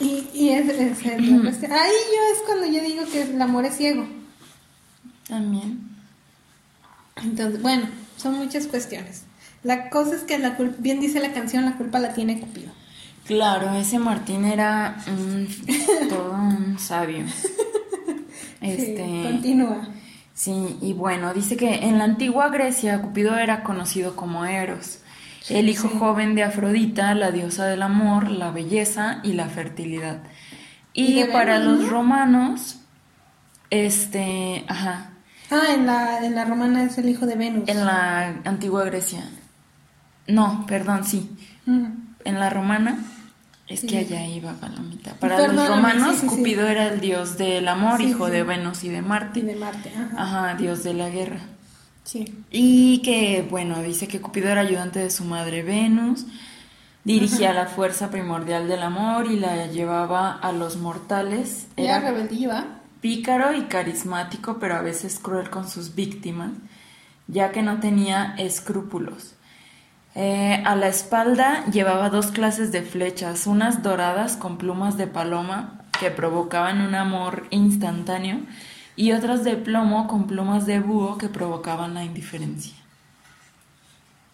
[0.00, 1.72] Y, y es, es- es la cuestión.
[1.72, 4.06] Ahí yo es cuando yo digo que el amor es ciego.
[5.28, 5.88] También.
[7.16, 9.22] Entonces, bueno, son muchas cuestiones.
[9.62, 12.72] La cosa es que la culpa, bien dice la canción, la culpa la tiene Cupido.
[13.26, 15.48] Claro, ese Martín era un,
[16.08, 17.24] todo un sabio.
[18.60, 19.88] Este, Sí, continúa.
[20.34, 25.00] Sí, y bueno, dice que en la antigua Grecia Cupido era conocido como Eros,
[25.48, 25.96] el hijo sí.
[25.98, 30.22] joven de Afrodita, la diosa del amor, la belleza y la fertilidad.
[30.92, 31.88] Y para los ¿no?
[31.90, 32.78] romanos,
[33.70, 35.10] este, ajá,
[35.50, 37.68] Ah, en la, en la romana es el hijo de Venus.
[37.68, 39.24] en la antigua Grecia,
[40.26, 41.30] no, perdón, sí,
[41.66, 42.98] en la romana,
[43.68, 43.86] es Sí.
[43.86, 45.14] que allá iba Palomita.
[45.14, 46.36] Para Perdóname, los romanos, sí, sí, sí.
[46.36, 49.40] Cupido era el dios del amor, hijo de Venus y de Marte.
[49.40, 50.22] Y de Marte, ajá.
[50.50, 51.40] Ajá, dios de la guerra.
[52.04, 52.24] Sí.
[52.50, 56.26] Y que, bueno, dice que Cupido era ayudante de su madre Venus,
[57.04, 61.66] dirigía la fuerza primordial del amor y la llevaba a los mortales.
[61.76, 62.66] Era Era rebeldía.
[63.00, 66.50] pícaro y carismático, pero a veces cruel con sus víctimas,
[67.26, 69.34] ya que no tenía escrúpulos.
[70.14, 75.80] Eh, a la espalda llevaba dos clases de flechas, unas doradas con plumas de paloma
[75.98, 78.40] que provocaban un amor instantáneo
[78.94, 82.74] y otras de plomo con plumas de búho que provocaban la indiferencia.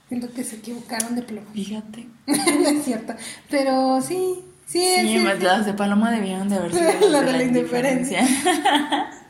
[0.08, 1.46] Siento que se equivocaron de plomo.
[1.52, 2.08] Fíjate.
[2.26, 2.34] no
[2.68, 3.14] es cierto.
[3.50, 4.80] Pero sí, sí.
[4.80, 7.38] Sí, es- más las de paloma debieron de haber sido las La de de la
[7.38, 8.20] la indiferencia.
[8.22, 9.10] indiferencia.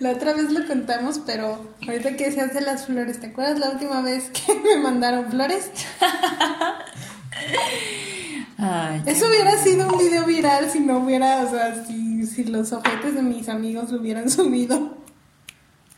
[0.00, 3.70] La otra vez lo contamos, pero ahorita que decías de las flores, ¿te acuerdas la
[3.70, 5.70] última vez que me mandaron flores?
[8.58, 12.72] Ay, Eso hubiera sido un video viral si no hubiera, o sea, si, si los
[12.72, 14.98] ojetes de mis amigos lo hubieran subido.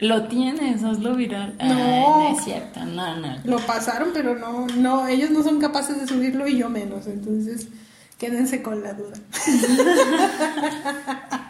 [0.00, 1.54] Lo tienes, hazlo viral.
[1.58, 2.30] Ay, No.
[2.30, 3.36] no es cierto, no, no.
[3.44, 7.68] Lo pasaron, pero no, no, ellos no son capaces de subirlo y yo menos, entonces
[8.18, 9.16] quédense con la duda.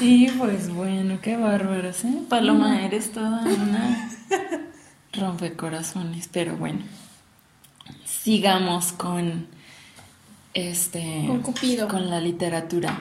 [0.00, 2.22] Y pues bueno, qué bárbaros, ¿eh?
[2.28, 4.10] Paloma, eres toda una
[5.12, 6.80] rompecorazones, pero bueno.
[8.04, 9.46] Sigamos con
[10.54, 11.88] este Con Cupido.
[11.88, 12.98] con la literatura.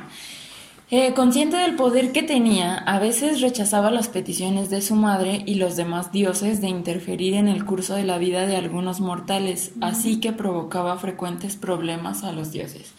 [0.92, 5.56] Eh, consciente del poder que tenía, a veces rechazaba las peticiones de su madre y
[5.56, 10.20] los demás dioses de interferir en el curso de la vida de algunos mortales, así
[10.20, 12.94] que provocaba frecuentes problemas a los dioses.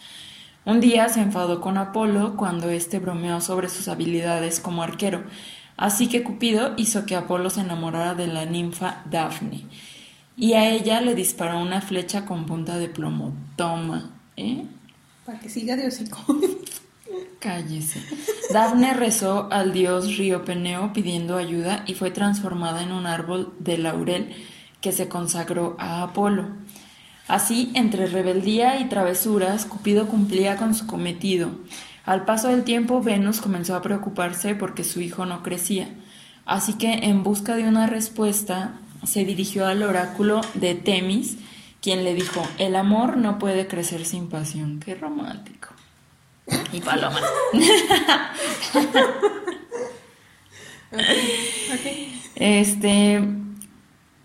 [0.65, 5.23] Un día se enfadó con Apolo cuando éste bromeó sobre sus habilidades como arquero,
[5.77, 9.65] así que Cupido hizo que Apolo se enamorara de la ninfa Dafne,
[10.35, 13.33] y a ella le disparó una flecha con punta de plomo.
[13.55, 14.65] Toma, ¿eh?
[15.23, 16.17] Para que siga de hocico.
[17.39, 18.01] Cállese.
[18.51, 23.77] Dafne rezó al dios Río Peneo pidiendo ayuda y fue transformada en un árbol de
[23.77, 24.33] laurel
[24.81, 26.47] que se consagró a Apolo.
[27.27, 31.51] Así, entre rebeldía y travesuras, Cupido cumplía con su cometido.
[32.05, 35.89] Al paso del tiempo, Venus comenzó a preocuparse porque su hijo no crecía.
[36.45, 41.37] Así que, en busca de una respuesta, se dirigió al oráculo de Temis,
[41.81, 44.79] quien le dijo, el amor no puede crecer sin pasión.
[44.79, 45.69] Qué romántico.
[46.71, 47.19] Y Paloma.
[52.35, 53.21] Este,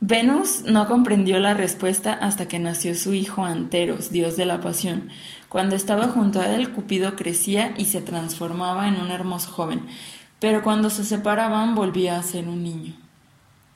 [0.02, 5.10] Venus no comprendió la respuesta hasta que nació su hijo Anteros, dios de la pasión.
[5.50, 9.82] Cuando estaba junto a él, Cupido crecía y se transformaba en un hermoso joven,
[10.38, 12.94] pero cuando se separaban volvía a ser un niño.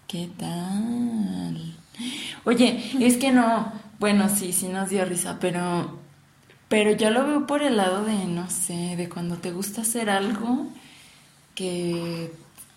[0.09, 1.75] ¿Qué tal?
[2.45, 5.99] Oye, es que no, bueno, sí, sí nos dio risa, pero,
[6.69, 10.09] pero yo lo veo por el lado de, no sé, de cuando te gusta hacer
[10.09, 10.69] algo
[11.55, 12.33] que,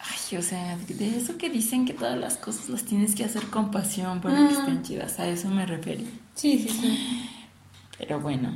[0.09, 3.43] ay, o sea, de eso que dicen que todas las cosas las tienes que hacer
[3.47, 4.59] con pasión para que Ah.
[4.59, 6.07] estén chidas, a eso me referí.
[6.35, 7.29] Sí, sí, sí.
[7.97, 8.51] Pero bueno,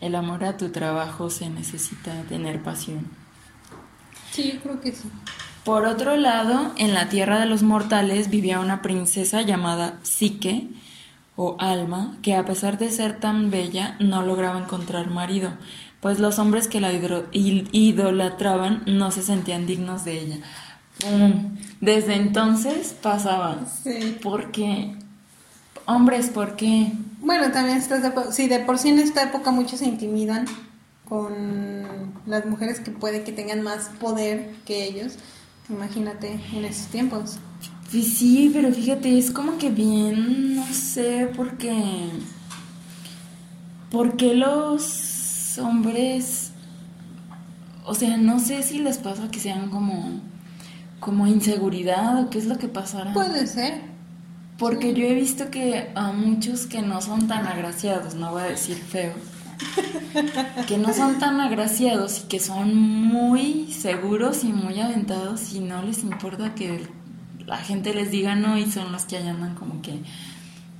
[0.00, 3.06] el amor a tu trabajo se necesita tener pasión.
[4.32, 5.08] Sí, yo creo que sí.
[5.64, 10.68] Por otro lado, en la tierra de los mortales vivía una princesa llamada Psique
[11.34, 15.52] o Alma, que a pesar de ser tan bella no lograba encontrar marido,
[16.00, 20.36] pues los hombres que la idolatraban no se sentían dignos de ella.
[21.00, 21.56] ¡Pum!
[21.80, 23.66] Desde entonces pasaba.
[23.82, 24.18] Sí.
[24.22, 24.94] Porque,
[25.86, 26.92] hombres, ¿por qué?
[27.20, 28.32] Bueno, también estás de acuerdo.
[28.32, 30.46] Sí, de por sí en esta época muchos se intimidan
[31.08, 35.14] con las mujeres que puede que tengan más poder que ellos.
[35.68, 37.38] Imagínate en esos tiempos.
[37.90, 42.10] Pues sí, pero fíjate, es como que bien, no sé, porque...
[43.90, 46.50] ¿Por qué los hombres...
[47.84, 50.20] O sea, no sé si les pasa que sean como...
[51.06, 53.12] como inseguridad o qué es lo que pasará.
[53.12, 53.80] Puede ser.
[54.58, 58.46] Porque yo he visto que a muchos que no son tan agraciados, no voy a
[58.46, 59.14] decir feos,
[60.66, 65.80] que no son tan agraciados y que son muy seguros y muy aventados y no
[65.82, 66.88] les importa que
[67.46, 70.00] la gente les diga no y son los que allá andan como que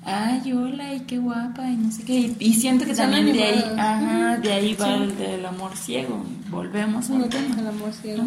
[0.05, 3.65] ay hola y qué guapa y no sé qué y, siento que también de ahí
[3.79, 5.03] ajá, de ahí va Sí.
[5.05, 8.25] el del amor ciego volvemos al tema el amor ciego.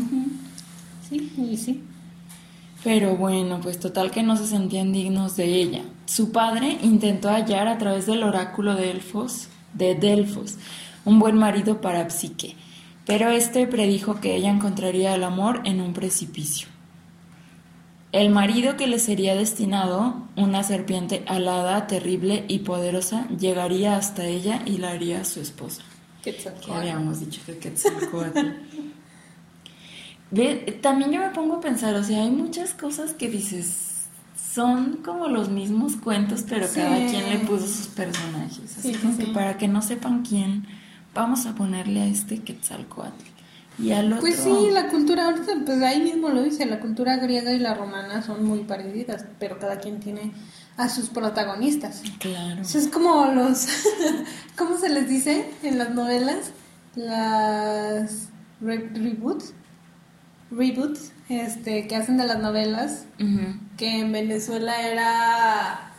[1.09, 1.83] Sí, y sí.
[2.83, 5.81] Pero bueno, pues total que no se sentían dignos de ella.
[6.05, 10.57] Su padre intentó hallar a través del oráculo de Delfos, de Delfos,
[11.05, 12.55] un buen marido para Psique,
[13.05, 16.67] pero este predijo que ella encontraría el amor en un precipicio.
[18.11, 24.63] El marido que le sería destinado, una serpiente alada, terrible y poderosa, llegaría hasta ella
[24.65, 25.83] y la haría su esposa.
[26.23, 26.35] Que
[26.71, 28.39] habíamos dicho que Quetzalcóatl.
[30.31, 34.05] Ve, También yo me pongo a pensar, o sea, hay muchas cosas que dices,
[34.53, 36.75] son como los mismos cuentos, pero Sí.
[36.79, 38.77] cada quien le puso sus personajes.
[38.77, 40.65] Así Sí, como sí, que para que no sepan quién,
[41.15, 43.23] vamos a ponerle a este Quetzalcoatl.
[43.79, 44.21] Y al otro.
[44.21, 47.73] Pues sí, la cultura, ahorita, pues ahí mismo lo dice, la cultura griega y la
[47.73, 50.31] romana son muy parecidas, pero cada quien tiene
[50.75, 52.03] a sus protagonistas.
[52.19, 52.61] Claro.
[52.61, 53.67] Eso es como los,
[54.57, 56.51] ¿cómo se les dice en las novelas?
[56.95, 58.27] Las
[58.61, 59.53] re- reboots,
[60.51, 63.05] reboots, este, que hacen de las novelas,
[63.77, 65.91] que en Venezuela era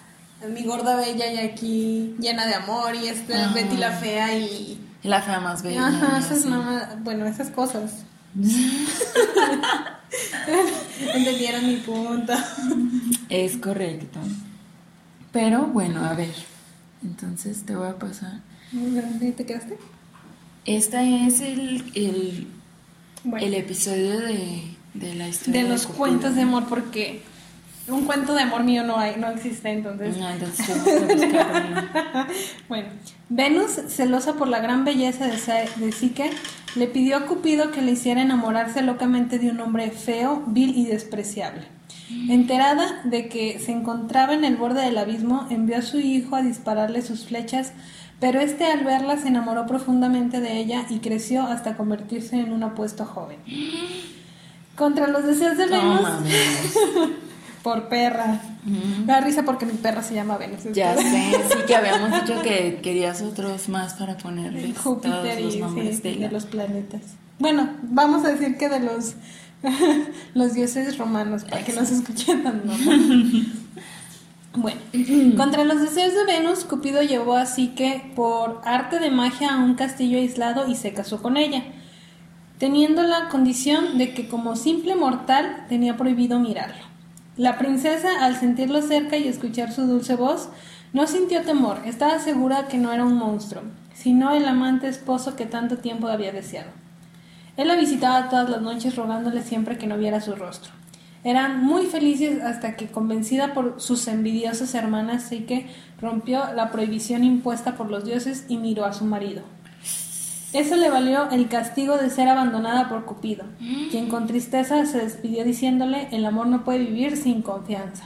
[0.52, 3.54] mi gorda bella y aquí llena de amor y esta Ajá.
[3.54, 5.86] Betty la fea y La fea más bella.
[5.86, 8.04] Ajá, esas mamá, bueno, esas cosas.
[11.14, 12.32] Entendieron mi punto.
[13.28, 14.18] Es correcto.
[15.32, 16.34] Pero bueno, a ver.
[17.02, 18.40] Entonces te voy a pasar.
[18.70, 19.78] ¿Sí ¿Te quedaste?
[20.64, 22.48] Este es el, el,
[23.24, 24.62] Bueno, el episodio de,
[24.94, 27.22] de la historia de los cuentos de amor, porque
[27.88, 30.16] un cuento de amor mío no hay, no existe, entonces.
[30.16, 30.68] No, entonces
[31.08, 32.28] buscar.
[32.68, 32.88] Bueno,
[33.28, 35.36] Venus, celosa por la gran belleza de,
[35.76, 36.30] de Psique,
[36.76, 40.86] le pidió a Cupido que le hiciera enamorarse locamente de un hombre feo, vil y
[40.86, 41.64] despreciable.
[42.28, 46.42] Enterada de que se encontraba en el borde del abismo, envió a su hijo a
[46.42, 47.72] dispararle sus flechas,
[48.20, 52.62] pero este al verla se enamoró profundamente de ella y creció hasta convertirse en un
[52.62, 53.38] apuesto joven.
[54.76, 56.00] Contra los deseos de Venus,
[57.62, 58.40] por perra.
[58.64, 60.64] Me da risa porque mi perra se llama Venus.
[60.72, 65.54] Ya sé, sí que habíamos dicho que querías otros más para ponerles todos Júpiter los
[65.54, 67.00] y nombres sí, de, los planetas.
[67.38, 69.14] Bueno, vamos a decir que de los
[70.34, 72.62] los dioses romanos para que no se escuche tan.
[74.52, 74.80] Bueno,
[75.36, 79.74] contra los deseos de Venus, Cupido llevó a Psique por arte de magia a un
[79.74, 81.62] castillo aislado y se casó con ella,
[82.58, 86.82] teniendo la condición de que como simple mortal tenía prohibido mirarlo.
[87.36, 90.48] La princesa, al sentirlo cerca y escuchar su dulce voz,
[90.92, 93.62] no sintió temor, estaba segura que no era un monstruo,
[93.94, 96.72] sino el amante esposo que tanto tiempo había deseado.
[97.56, 100.79] Él la visitaba todas las noches rogándole siempre que no viera su rostro.
[101.22, 105.66] Eran muy felices hasta que, convencida por sus envidiosas hermanas, Psique
[106.00, 109.42] rompió la prohibición impuesta por los dioses y miró a su marido.
[110.52, 113.44] Eso le valió el castigo de ser abandonada por Cupido,
[113.90, 118.04] quien con tristeza se despidió diciéndole el amor no puede vivir sin confianza.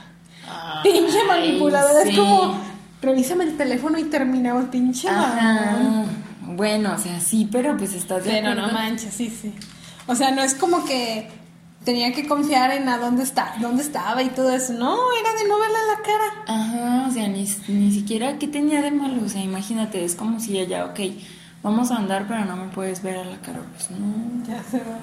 [0.83, 2.11] Pinche Ay, manipuladora, sí.
[2.11, 2.55] es como
[3.00, 5.09] revísame el teléfono y terminamos, pinche.
[6.42, 9.55] Bueno, o sea, sí, pero pues estás Pero no manches, sí, sí.
[10.07, 11.29] O sea, no es como que
[11.85, 14.73] tenía que confiar en a dónde está, dónde estaba y todo eso.
[14.73, 16.44] No, era de no verle la cara.
[16.47, 19.23] Ajá, o sea, ni, ni siquiera qué tenía de malo.
[19.25, 21.01] O sea, imagínate, es como si ella, ok,
[21.62, 23.61] vamos a andar, pero no me puedes ver a la cara.
[23.73, 24.44] Pues no.
[24.47, 24.99] Ya se va.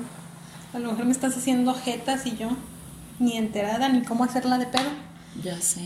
[0.74, 2.50] A lo mejor me estás haciendo jetas y yo
[3.20, 4.90] ni enterada ni cómo hacerla de pedo.
[5.44, 5.82] Ya sé.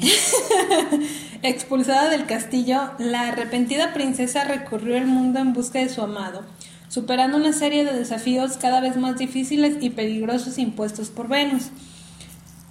[1.43, 6.43] Expulsada del castillo, la arrepentida princesa recorrió el mundo en busca de su amado,
[6.87, 11.69] superando una serie de desafíos cada vez más difíciles y peligrosos impuestos por Venus.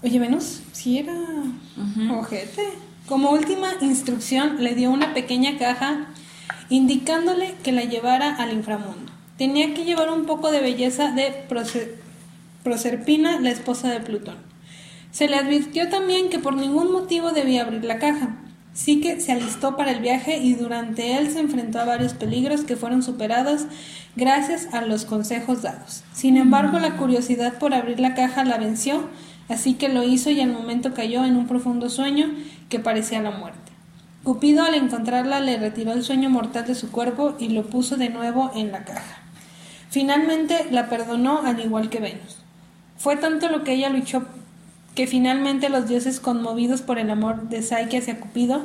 [0.03, 2.14] Oye, Venus, sí era Ujú.
[2.18, 2.62] ojete.
[3.07, 6.07] Como última instrucción, le dio una pequeña caja
[6.70, 9.12] indicándole que la llevara al inframundo.
[9.36, 11.34] Tenía que llevar un poco de belleza de
[12.62, 14.36] Proserpina, la esposa de Plutón.
[15.11, 18.36] Se le advirtió también que por ningún motivo debía abrir la caja.
[18.75, 22.62] Sí que se alistó para el viaje y durante él se enfrentó a varios peligros
[22.62, 23.66] que fueron superados
[24.16, 26.03] gracias a los consejos dados.
[26.12, 29.09] Sin embargo, la curiosidad por abrir la caja la venció,
[29.49, 32.33] así que lo hizo y al momento cayó en un profundo sueño
[32.68, 33.61] que parecía la muerte.
[34.25, 38.09] Cupido al encontrarla le retiró el sueño mortal de su cuerpo y lo puso de
[38.09, 39.18] nuevo en la caja.
[39.91, 42.39] Finalmente la perdonó al igual que Venus.
[42.97, 44.27] Fue tanto lo que ella luchó
[44.95, 48.62] que finalmente los dioses conmovidos por el amor de Psyche hacia Cupido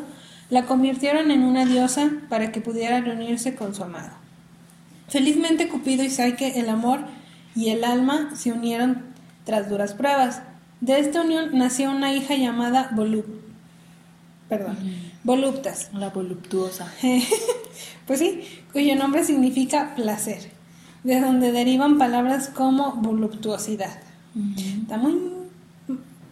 [0.49, 4.11] la convirtieron en una diosa para que pudiera reunirse con su amado.
[5.07, 6.99] Felizmente Cupido y Psyche, el amor
[7.55, 9.03] y el alma, se unieron
[9.43, 10.41] tras duras pruebas.
[10.81, 13.49] De esta unión nació una hija llamada Volup
[14.49, 14.77] perdón,
[15.23, 15.91] voluptas.
[15.93, 16.91] La voluptuosa.
[18.07, 18.41] pues sí,
[18.73, 20.49] cuyo nombre significa placer,
[21.03, 24.01] de donde derivan palabras como voluptuosidad.
[24.81, 25.38] Está muy...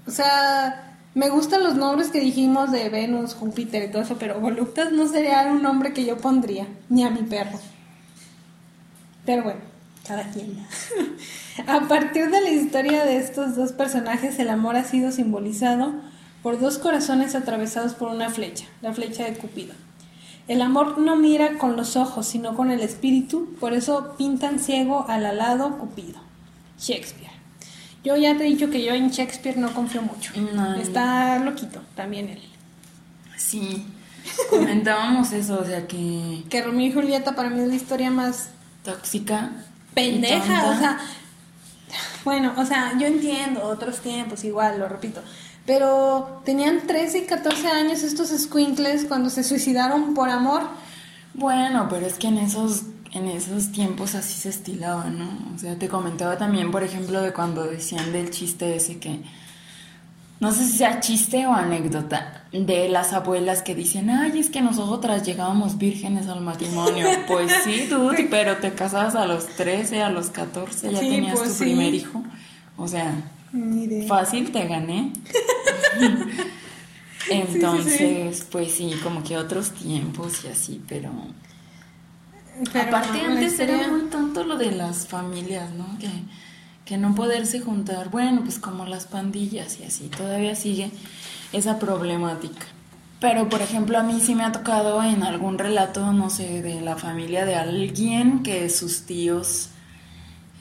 [0.07, 4.39] O sea, me gustan los nombres que dijimos de Venus, Júpiter y todo eso, pero
[4.39, 7.59] voluptas no sería un nombre que yo pondría, ni a mi perro.
[9.25, 9.59] Pero bueno,
[10.07, 10.65] cada quien.
[11.67, 15.93] a partir de la historia de estos dos personajes, el amor ha sido simbolizado
[16.41, 19.73] por dos corazones atravesados por una flecha, la flecha de Cupido.
[20.47, 25.05] El amor no mira con los ojos, sino con el espíritu, por eso pintan ciego
[25.09, 26.21] al alado Cupido.
[26.79, 27.36] Shakespeare.
[28.07, 30.31] Yo ya te he dicho que yo en Shakespeare no confío mucho.
[30.79, 32.41] Está loquito también él.
[33.35, 33.85] Sí,
[34.49, 36.45] comentábamos eso, o sea que...
[36.49, 38.47] Que Romeo y Julieta para mí es la historia más...
[38.85, 39.51] Tóxica.
[39.93, 40.99] Pendeja, o sea...
[42.23, 45.21] Bueno, o sea, yo entiendo otros tiempos, igual, lo repito.
[45.65, 50.61] Pero tenían 13 y 14 años estos squinkles cuando se suicidaron por amor.
[51.33, 52.83] Bueno, pero es que en esos
[53.17, 55.29] en esos tiempos así se estilaba, ¿no?
[55.55, 59.21] O sea, te comentaba también, por ejemplo, de cuando decían del chiste ese que
[60.39, 64.61] no sé si sea chiste o anécdota de las abuelas que dicen, ay, es que
[64.61, 67.07] nosotras llegábamos vírgenes al matrimonio.
[67.27, 71.57] Pues sí, tú, pero te casabas a los 13, a los 14, ya tenías pues
[71.57, 72.23] tu primer hijo.
[72.77, 73.13] O sea,
[74.07, 75.11] Fácil, te gané.
[77.29, 81.11] Entonces, pues sí, como que otros tiempos y así, pero...
[82.61, 85.97] Aparte antes era muy tonto lo de las familias, ¿no?
[85.99, 86.09] Que,
[86.85, 90.91] que no poderse juntar, bueno, pues como las pandillas y así, todavía sigue
[91.53, 92.65] esa problemática.
[93.19, 96.81] Pero, por ejemplo, a mí sí me ha tocado en algún relato, no sé, de
[96.81, 99.69] la familia de alguien que sus tíos,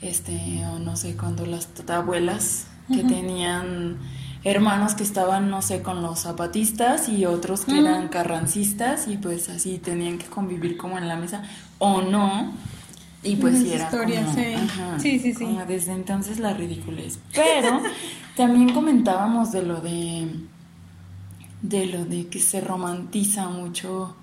[0.01, 3.97] este, o no sé, cuando las abuelas que tenían
[4.43, 9.49] hermanos que estaban, no sé, con los zapatistas y otros que eran carrancistas y pues
[9.49, 11.43] así tenían que convivir como en la mesa
[11.79, 12.53] o no.
[13.23, 14.07] Y pues sí era como,
[14.99, 15.19] sí.
[15.19, 17.19] sí, sí, Como desde entonces la ridiculez.
[17.33, 17.81] Pero
[18.35, 20.27] también comentábamos de lo de
[21.61, 24.15] de lo de que se romantiza mucho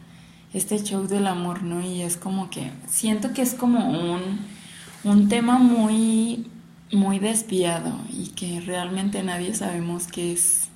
[0.52, 1.80] este show del amor, ¿no?
[1.80, 4.40] Y es como que siento que es como un
[5.02, 6.46] un tema muy
[6.92, 10.68] muy desviado y que realmente nadie sabemos qué es.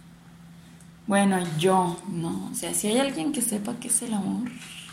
[1.06, 2.50] Bueno, yo, ¿no?
[2.52, 4.50] O sea, si hay alguien que sepa qué es el amor.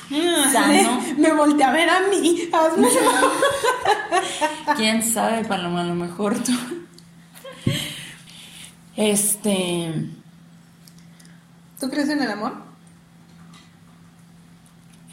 [0.10, 1.02] Sano.
[1.18, 2.50] Me volteé a ver a mí.
[4.76, 5.82] ¿Quién sabe, Paloma?
[5.82, 6.54] A lo mejor tú.
[8.96, 10.10] Este.
[11.80, 12.54] ¿Tú crees en el amor?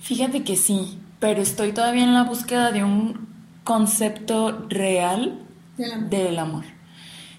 [0.01, 3.28] Fíjate que sí, pero estoy todavía en la búsqueda de un
[3.64, 5.40] concepto real
[5.76, 6.64] del amor.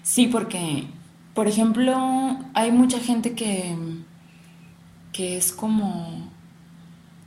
[0.02, 0.86] Sí, porque,
[1.34, 3.76] por ejemplo, hay mucha gente que,
[5.12, 6.23] que es como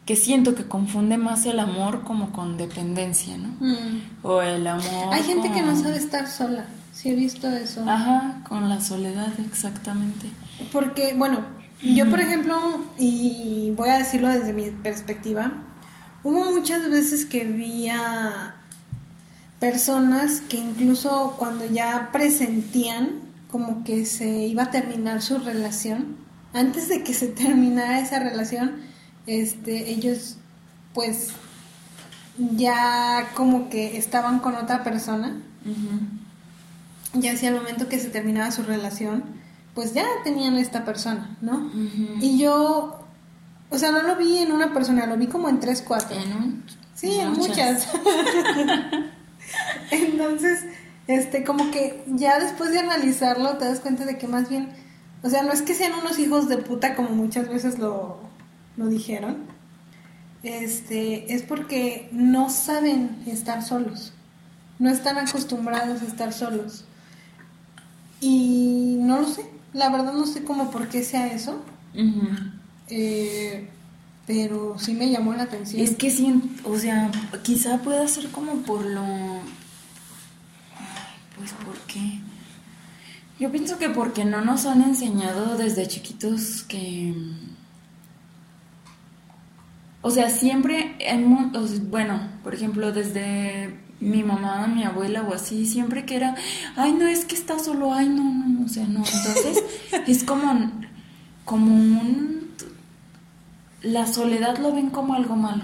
[0.08, 3.50] que siento que confunde más el amor como con dependencia, ¿no?
[3.60, 4.02] Mm.
[4.24, 5.14] O el amor.
[5.14, 6.66] Hay gente que no sabe estar sola.
[6.94, 7.88] Sí he visto eso.
[7.88, 10.32] Ajá, con la soledad, exactamente.
[10.72, 11.42] Porque, bueno,
[11.84, 12.58] yo por ejemplo,
[12.98, 15.52] y voy a decirlo desde mi perspectiva,
[16.24, 18.56] hubo muchas veces que vi a,
[19.60, 26.16] personas que incluso cuando ya presentían como que se iba a terminar su relación,
[26.54, 28.76] antes de que se terminara esa relación,
[29.28, 30.38] este, ellos
[30.94, 31.30] pues
[32.38, 35.42] ya como que estaban con otra persona,
[37.14, 39.24] ya hacia el momento que se terminaba su relación,
[39.76, 41.70] pues ya tenían esta persona, ¿no?
[42.20, 43.00] Y yo,
[43.70, 46.18] o sea, no lo vi en una persona, lo vi como en tres, cuatro.
[46.18, 46.64] ¿En
[46.96, 47.88] Sí, en muchas.
[49.92, 50.66] Entonces,
[51.06, 54.70] este, como que ya después de analizarlo te das cuenta de que más bien,
[55.22, 58.27] o sea, no es que sean unos hijos de puta como muchas veces lo,
[58.78, 59.38] lo dijeron,
[60.44, 64.14] este, es porque no saben estar solos,
[64.80, 66.86] no están acostumbrados a estar solos.
[68.20, 71.62] Y no lo sé, la verdad no sé cómo por qué sea eso.
[72.90, 73.70] eh,
[74.28, 75.82] pero sí me llamó la atención.
[75.82, 77.10] Es que sí, o sea,
[77.44, 79.06] quizá pueda ser como por lo...
[81.38, 82.20] Pues ¿por qué?
[83.40, 87.14] Yo pienso que porque no nos han enseñado desde chiquitos que...
[90.08, 96.06] O sea, siempre, sea, bueno, por ejemplo, desde mi mamá, mi abuela o así, siempre
[96.06, 96.34] que era,
[96.78, 99.00] ay, no, es que está solo, ay, no, no, no, o sea, no.
[99.00, 99.66] Entonces,
[100.08, 100.72] es como,
[101.44, 102.54] como un...
[103.82, 105.64] La soledad lo ven como algo malo,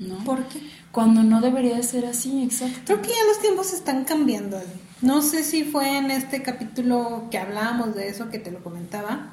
[0.00, 0.16] ¿no?
[0.24, 0.60] ¿Por qué?
[0.90, 2.80] Cuando no debería de ser así, exacto.
[2.84, 4.58] Creo que ya los tiempos están cambiando.
[4.58, 4.66] Ali.
[5.02, 9.28] No sé si fue en este capítulo que hablábamos de eso que te lo comentaba.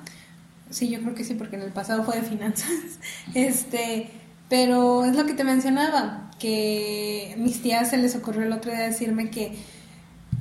[0.70, 2.70] Sí, yo creo que sí, porque en el pasado fue de finanzas.
[3.34, 4.12] Este,
[4.50, 8.72] pero es lo que te mencionaba, que a mis tías se les ocurrió el otro
[8.72, 9.58] día decirme que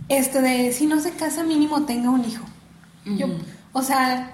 [0.09, 2.45] esto de si no se casa mínimo tenga un hijo.
[3.07, 3.27] Yo,
[3.73, 4.33] o sea,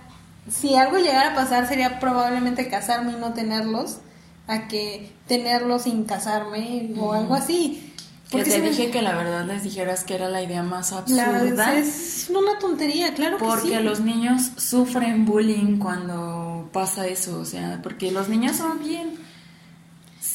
[0.49, 3.99] si algo llegara a pasar sería probablemente casarme y no tenerlos,
[4.47, 7.87] a que tenerlos sin casarme o algo así.
[8.31, 10.63] Que Porque te si me- dije que la verdad les dijeras que era la idea
[10.63, 11.75] más absurda.
[11.77, 13.83] es una tontería, claro que Porque sí.
[13.83, 19.15] los niños sufren bullying cuando pasa eso, o sea, porque los niños son bien,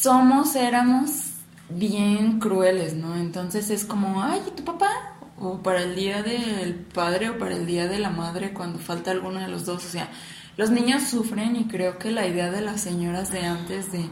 [0.06, 1.10] somos, éramos
[1.70, 3.16] bien crueles, ¿no?
[3.16, 4.88] Entonces es como, ay, ¿y tu papá?
[5.40, 9.10] O para el día del padre o para el día de la madre cuando falta
[9.10, 10.08] alguno de los dos, o sea,
[10.58, 14.06] los niños sufren y creo que la idea de las señoras de antes de,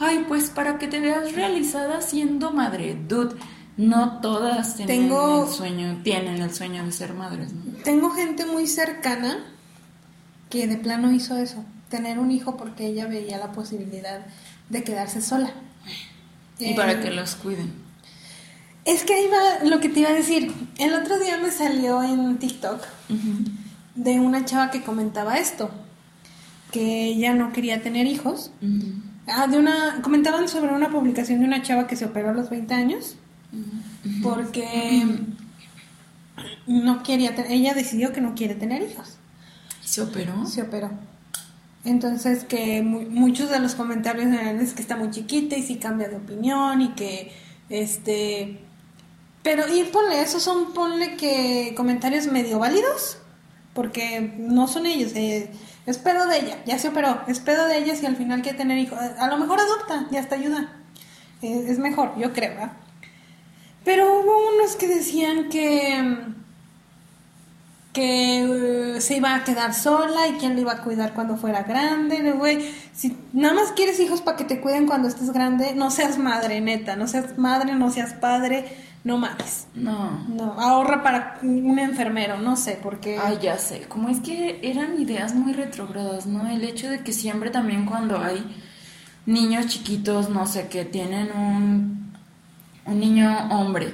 [0.00, 3.36] ay, pues para que te veas realizada siendo madre, dude.
[3.76, 7.62] No todas tienen Tengo- el sueño, tienen el sueño de ser madres, ¿no?
[7.84, 9.38] Tengo gente muy cercana
[10.50, 14.26] que de plano hizo eso, tener un hijo porque ella veía la posibilidad
[14.68, 15.50] de quedarse sola.
[16.58, 17.72] Y Eh, para que los cuiden.
[18.84, 20.52] Es que ahí va lo que te iba a decir.
[20.78, 22.82] El otro día me salió en TikTok
[23.94, 25.70] de una chava que comentaba esto,
[26.72, 28.50] que ella no quería tener hijos.
[29.26, 32.48] Ah, de una, comentaban sobre una publicación de una chava que se operó a los
[32.48, 33.16] 20 años
[34.22, 35.04] porque
[36.66, 39.16] no quería tener, ella decidió que no quiere tener hijos.
[39.82, 40.46] ¿Se operó?
[40.46, 40.90] Se operó.
[41.84, 45.76] Entonces que mu- muchos de los comentarios eran es que está muy chiquita y sí
[45.76, 47.32] cambia de opinión y que
[47.70, 48.60] este
[49.42, 53.18] pero y ponle, esos son ponle que comentarios medio válidos
[53.74, 55.50] porque no son ellos, eh,
[55.86, 58.58] es pedo de ella, ya se operó, es pedo de ella si al final quiere
[58.58, 60.74] tener hijos, a lo mejor adopta, ya hasta ayuda,
[61.42, 62.72] Eh, es mejor, yo creo, ¿verdad?
[63.84, 66.16] Pero hubo unos que decían que
[67.98, 71.64] que eh, se iba a quedar sola y quién le iba a cuidar cuando fuera
[71.64, 75.90] grande, güey, si nada más quieres hijos para que te cuiden cuando estés grande, no
[75.90, 78.66] seas madre, neta, no seas madre, no seas padre,
[79.02, 79.66] no mames.
[79.74, 80.24] No.
[80.28, 83.88] No, ahorra para un enfermero, no sé, porque Ay, ya sé.
[83.88, 86.48] Como es que eran ideas muy retrógradas, ¿no?
[86.48, 88.44] El hecho de que siempre también cuando hay
[89.26, 92.12] niños chiquitos, no sé, que tienen un,
[92.86, 93.92] un niño hombre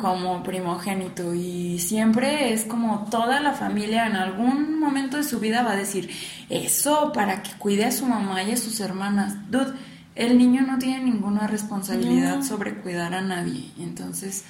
[0.00, 5.62] como primogénito y siempre es como toda la familia en algún momento de su vida
[5.62, 6.10] va a decir
[6.48, 9.34] eso para que cuide a su mamá y a sus hermanas.
[9.50, 9.74] Dude,
[10.14, 12.44] el niño no tiene ninguna responsabilidad No.
[12.44, 13.72] sobre cuidar a nadie.
[13.78, 14.44] Entonces,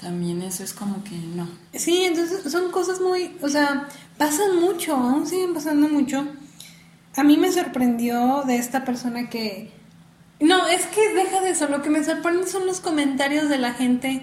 [0.00, 1.46] también eso es como que no.
[1.74, 6.26] Sí, entonces son cosas muy, o sea, pasan mucho, aún siguen pasando mucho.
[7.14, 9.70] A mí me sorprendió de esta persona que...
[10.40, 13.74] No, es que deja de eso, lo que me sorprende son los comentarios de la
[13.74, 14.22] gente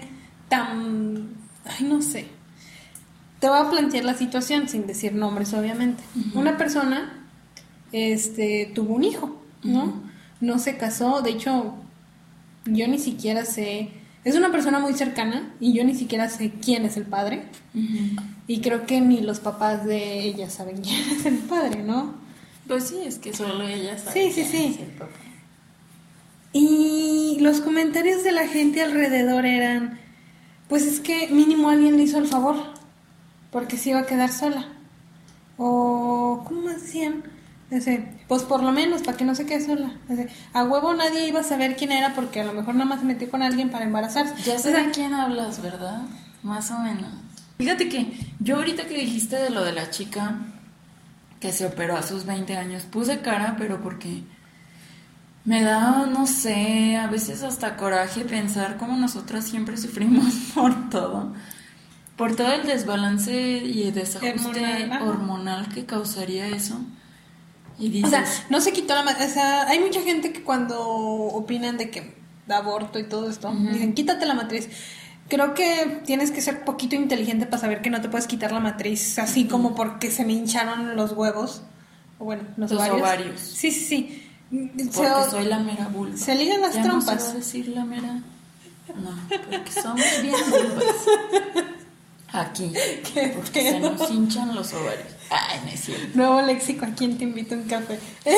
[0.50, 1.30] tan...
[1.64, 2.26] Ay, no sé.
[3.38, 6.02] Te voy a plantear la situación sin decir nombres, obviamente.
[6.34, 7.26] Una persona
[7.92, 10.02] este, tuvo un hijo, ¿no?
[10.42, 11.74] No se casó, de hecho,
[12.66, 13.92] yo ni siquiera sé...
[14.22, 17.44] Es una persona muy cercana y yo ni siquiera sé quién es el padre.
[18.46, 22.14] Y creo que ni los papás de ella saben quién es el padre, ¿no?
[22.68, 24.12] Pues sí, es que solo ella sabe.
[24.12, 24.74] Sí, sí, quién sí.
[24.74, 25.16] es el papá.
[26.52, 30.00] Y los comentarios de la gente alrededor eran,
[30.70, 32.56] pues es que mínimo alguien le hizo el favor,
[33.50, 34.68] porque se iba a quedar sola.
[35.58, 37.24] O, ¿cómo decían?
[37.70, 39.92] Dice, pues por lo menos, para que no se quede sola.
[40.08, 43.00] Dice, a huevo nadie iba a saber quién era porque a lo mejor nada más
[43.00, 44.34] se metió con alguien para embarazarse.
[44.44, 46.02] Ya O sé sea, de quién hablas, ¿verdad?
[46.42, 47.10] Más o menos.
[47.58, 50.38] Fíjate que yo ahorita que dijiste de lo de la chica
[51.40, 54.22] que se operó a sus 20 años, puse cara, pero porque
[55.44, 61.32] me da, no sé, a veces hasta coraje pensar cómo nosotras siempre sufrimos por todo.
[62.16, 66.78] Por todo el desbalance y desajuste Hormonal, que causaría eso.
[67.78, 70.78] Y dices, O sea, no se quitó la O sea, hay mucha gente que cuando
[70.78, 72.14] opinan de que
[72.46, 74.68] de aborto y todo esto, dicen, quítate la matriz.
[75.28, 78.60] Creo que tienes que ser poquito inteligente para saber que no te puedes quitar la
[78.60, 81.62] matriz así como porque se me hincharon los huevos.
[82.18, 83.00] O bueno, los, Los ovarios.
[83.00, 83.40] ovarios.
[83.40, 84.29] Sí, sí, sí.
[84.50, 86.16] Porque soy la mera vulva.
[86.16, 88.20] se ligan las ¿Ya no va a decir la mera?
[88.88, 90.94] No, porque somos bien vulvas.
[92.32, 92.72] Aquí.
[93.14, 95.06] Qué porque se nos hinchan los ovarios.
[95.30, 96.16] Ay, no es cierto.
[96.16, 97.98] Nuevo léxico, ¿a quién te invito un café?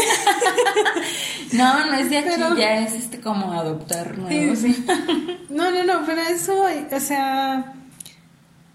[1.52, 4.58] No, no es de aquí, Pero- ya es este como adoptar Sí, nuevos.
[4.58, 4.84] sí.
[5.50, 7.74] No, no, no, pero eso, o sea,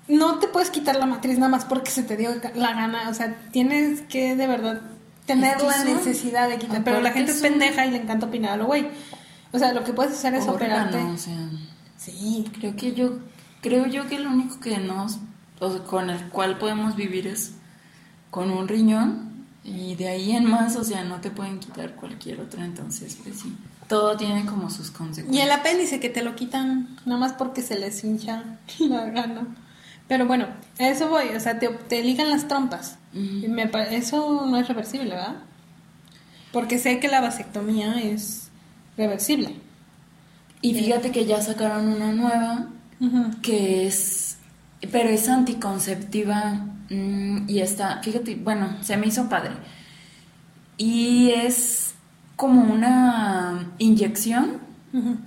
[0.08, 3.14] no te puedes quitar la matriz nada más porque se te dio la gana, o
[3.16, 4.82] sea, tienes que de verdad
[5.28, 7.92] tener Es que la son- necesidad de quitar, pero la gente es son- pendeja y
[7.92, 8.88] le encanta opinar a lo güey.
[9.52, 10.98] O sea, lo que puedes hacer es operarte.
[10.98, 11.38] O sea,
[11.98, 13.20] Sí, creo que yo,
[13.62, 15.18] creo yo que lo único que nos,
[15.60, 17.54] o sea, con el cual podemos vivir es
[18.32, 22.40] con un riñón y de ahí en más, o sea, no te pueden quitar cualquier
[22.40, 23.58] otro, entonces, pues sí,
[23.88, 25.46] todo tiene como sus Y consecuencias.
[25.46, 28.44] el apéndice que te lo quitan nada más porque se les hincha
[28.80, 29.48] la gana.
[30.08, 30.48] Pero bueno,
[30.80, 32.96] a eso voy, o sea, te, te ligan las trompas.
[33.48, 35.36] Me eso no es reversible, ¿verdad?
[36.52, 38.50] Porque sé que la vasectomía es
[38.98, 39.56] reversible.
[40.62, 42.68] Y fíjate que ya sacaron una nueva
[43.42, 44.38] que es,
[44.92, 49.52] pero es anticonceptiva mm, y está, fíjate, bueno, se me hizo padre.
[50.78, 51.94] Y es
[52.36, 54.58] como una inyección,
[54.94, 55.18] Ujú.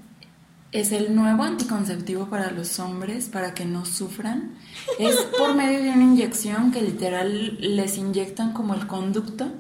[0.72, 4.52] Es el nuevo anticonceptivo para los hombres, para que no sufran.
[4.98, 9.50] Es por medio de una inyección que literal les inyectan como el conducto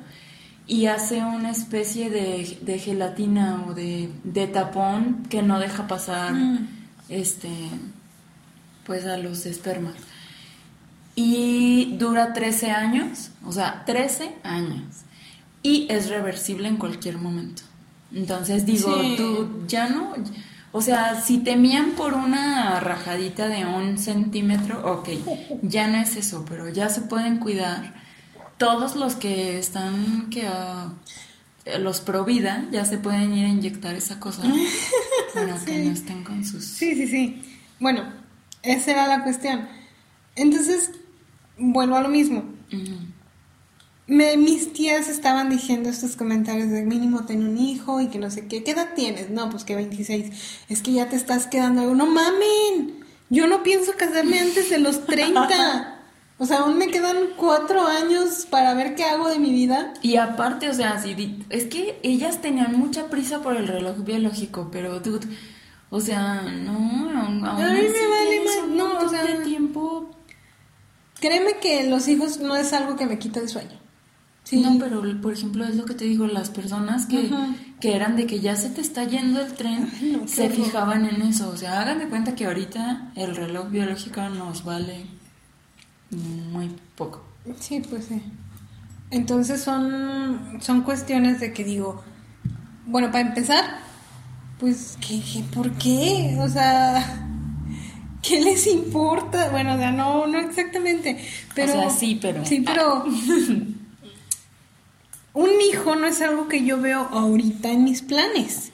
[0.68, 6.32] y hace una especie de, de gelatina o de, de tapón que no deja pasar
[6.32, 6.68] Mm.
[7.08, 7.48] este
[8.84, 9.94] pues a los espermas.
[11.16, 14.82] Y dura 13 años, o sea, 13 años.
[15.62, 17.62] Y es reversible en cualquier momento.
[18.14, 19.14] Entonces digo, Sí.
[19.16, 20.14] tú ya no,
[20.72, 25.08] o sea, si temían por una rajadita de un centímetro, ok,
[25.62, 27.94] ya no es eso, pero ya se pueden cuidar.
[28.56, 30.92] Todos los que están, que ah,
[31.80, 34.42] los pro vida, ya se pueden ir a inyectar esa cosa
[35.34, 36.64] para que no estén con sus...
[36.64, 37.42] Sí, sí, sí.
[37.80, 38.04] Bueno,
[38.62, 39.66] esa era la cuestión.
[40.36, 40.92] Entonces,
[41.58, 42.44] vuelvo a lo mismo.
[44.10, 48.28] Me, mis tías estaban diciendo estos comentarios de mínimo ten un hijo y que no
[48.28, 48.64] sé qué.
[48.64, 49.30] ¿Qué edad tienes?
[49.30, 50.64] No, pues que 26.
[50.68, 51.94] Es que ya te estás quedando.
[51.94, 53.04] No mamen.
[53.28, 55.96] Yo no pienso casarme antes de los 30.
[56.38, 59.94] O sea, aún me quedan cuatro años para ver qué hago de mi vida.
[60.02, 64.70] Y aparte, o sea, si es que ellas tenían mucha prisa por el reloj biológico,
[64.72, 65.28] pero dude,
[65.90, 66.72] o sea, no,
[67.20, 70.10] aún, A mí me vale más- no, o sea- de tiempo.
[71.20, 73.79] Créeme que los hijos no es algo que me quita el sueño.
[74.50, 74.60] Sí.
[74.60, 77.54] No, pero por ejemplo es lo que te digo, las personas que, Ajá.
[77.78, 80.46] que eran de que ya se te está yendo el tren, Ay, no, qué se
[80.46, 80.56] horror.
[80.64, 81.50] fijaban en eso.
[81.50, 85.06] O sea, hagan de cuenta que ahorita el reloj biológico nos vale
[86.10, 87.22] muy poco.
[87.60, 88.20] Sí, pues sí.
[89.12, 92.02] Entonces son, son cuestiones de que digo,
[92.86, 93.64] bueno, para empezar,
[94.58, 96.36] pues, ¿qué, qué, por qué?
[96.40, 97.24] O sea,
[98.22, 99.48] ¿qué les importa?
[99.50, 101.24] Bueno, o sea, no, no exactamente,
[101.54, 101.72] pero...
[101.72, 103.04] sea, sí, pero- Sí, pero...
[105.32, 108.72] un hijo no es algo que yo veo ahorita en mis planes.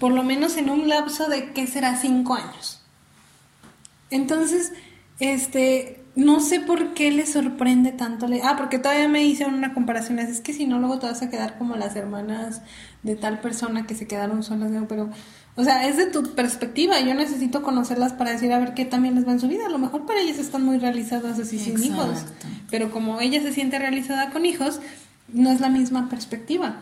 [0.00, 1.96] Por lo menos en un lapso de, ¿qué será?
[1.96, 2.80] Cinco años.
[4.10, 4.72] Entonces,
[5.20, 8.26] este, no sé por qué le sorprende tanto.
[8.26, 8.42] Le...
[8.42, 10.18] Ah, porque todavía me hicieron una comparación.
[10.18, 12.62] Es que si no, luego te vas a quedar como las hermanas
[13.02, 14.70] de tal persona que se quedaron solas.
[14.70, 14.88] ¿no?
[14.88, 15.10] Pero,
[15.56, 17.00] o sea, es de tu perspectiva.
[17.00, 19.66] Yo necesito conocerlas para decir a ver qué también les va en su vida.
[19.66, 22.24] A lo mejor para ellas están muy realizadas así sin hijos.
[22.70, 24.80] Pero como ella se siente realizada con hijos,
[25.32, 26.80] no es la misma perspectiva.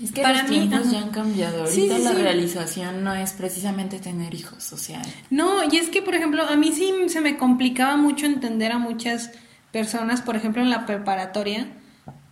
[0.00, 1.64] Es que Para los mí, tiempos ya han cambiado.
[1.64, 2.16] Ahorita Sí, sí, la sí.
[2.22, 6.54] realización no es precisamente tener hijos, o sea, No, y es que, por ejemplo, a
[6.56, 9.32] mí sí se me complicaba mucho entender a muchas
[9.72, 11.66] personas, por ejemplo, en la preparatoria,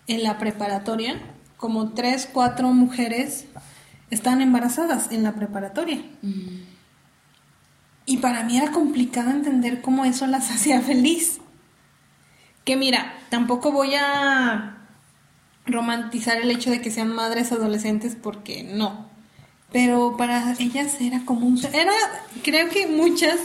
[0.06, 1.20] en la preparatoria,
[1.56, 3.46] como tres, cuatro mujeres
[4.10, 6.04] están embarazadas en la preparatoria.
[6.22, 6.60] mm,
[8.06, 11.40] Y para mí era complicado entender cómo eso las hacía feliz.
[12.64, 14.75] Que mira, tampoco voy a
[15.66, 19.06] romantizar el hecho de que sean madres adolescentes porque no.
[19.72, 21.58] Pero para ellas era como un...
[21.72, 21.92] Era,
[22.42, 23.36] creo que muchas,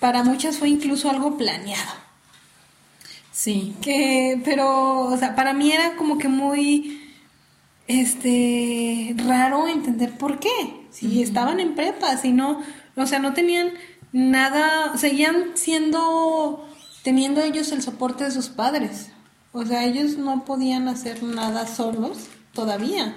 [0.00, 1.92] para muchas fue incluso algo planeado.
[3.32, 7.00] sí, Que, pero, o sea, para mí era como que muy,
[7.90, 10.86] este, raro entender por qué.
[10.90, 12.62] Si estaban en prepa, si no,
[12.96, 13.72] o sea, no tenían
[14.12, 16.68] nada, seguían siendo,
[17.02, 19.10] teniendo ellos el soporte de sus padres.
[19.52, 22.18] O sea, ellos no podían hacer nada solos
[22.52, 23.14] todavía.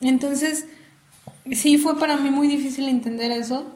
[0.00, 0.66] Entonces,
[1.50, 3.66] sí fue para mí muy difícil entender eso,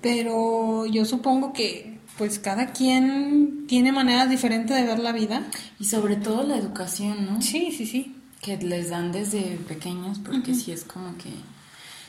[0.00, 5.42] pero yo supongo que pues cada quien tiene maneras diferentes de ver la vida.
[5.80, 7.42] y sobre todo la educación, ¿no?
[7.42, 8.16] Sí, sí, sí.
[8.40, 11.30] Que les dan desde pequeños, porque sí es como que...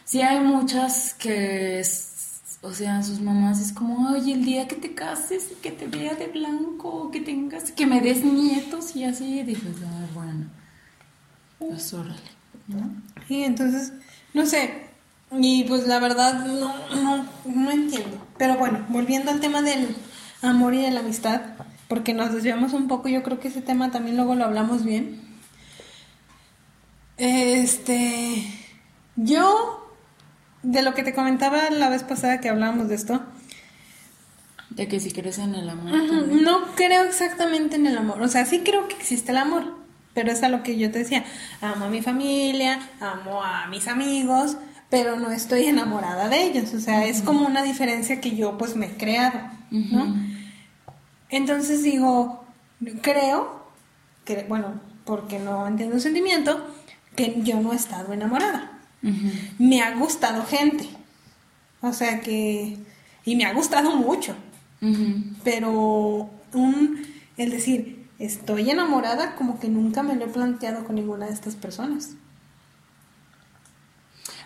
[0.03, 2.11] Sí hay muchas que, es-
[2.65, 5.85] o sea, sus mamás es como, ay, el día que te cases y que te
[5.85, 10.45] vea de blanco, que tengas, que me des nietos y así, dices, ay, bueno,
[11.59, 12.15] pues órale,
[12.67, 12.89] ¿no?
[13.29, 13.93] Y entonces,
[14.33, 14.87] no sé,
[15.31, 18.17] y pues la verdad no, no, no entiendo.
[18.39, 19.95] Pero bueno, volviendo al tema del
[20.41, 21.41] amor y de la amistad,
[21.87, 25.21] porque nos desviamos un poco, yo creo que ese tema también luego lo hablamos bien.
[27.17, 28.43] Este,
[29.15, 29.84] yo,
[30.65, 33.21] de lo que te comentaba la vez pasada que hablábamos de esto,
[34.71, 35.93] De que si crees en el amor.
[36.31, 38.21] No creo exactamente en el amor.
[38.21, 39.77] O sea, sí creo que existe el amor.
[40.13, 41.23] Pero es a lo que yo te decía.
[41.61, 44.57] Amo a mi familia, amo a mis amigos,
[44.89, 46.73] pero no estoy enamorada de ellos.
[46.73, 49.39] O sea, es como una diferencia que yo pues me he creado,
[49.69, 50.15] ¿no?
[51.29, 52.43] Entonces digo,
[53.01, 53.65] creo,
[54.25, 56.65] que, bueno, porque no entiendo el sentimiento,
[57.15, 58.74] que yo no he estado enamorada
[59.59, 60.89] Me ha gustado gente.
[61.81, 62.77] O sea que.
[63.25, 64.35] Y me ha gustado mucho.
[65.43, 67.05] Pero un.
[67.37, 71.55] El decir, estoy enamorada, como que nunca me lo he planteado con ninguna de estas
[71.55, 72.11] personas.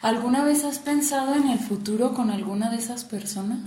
[0.01, 3.59] ¿Alguna vez has pensado en el futuro con alguna de esas personas?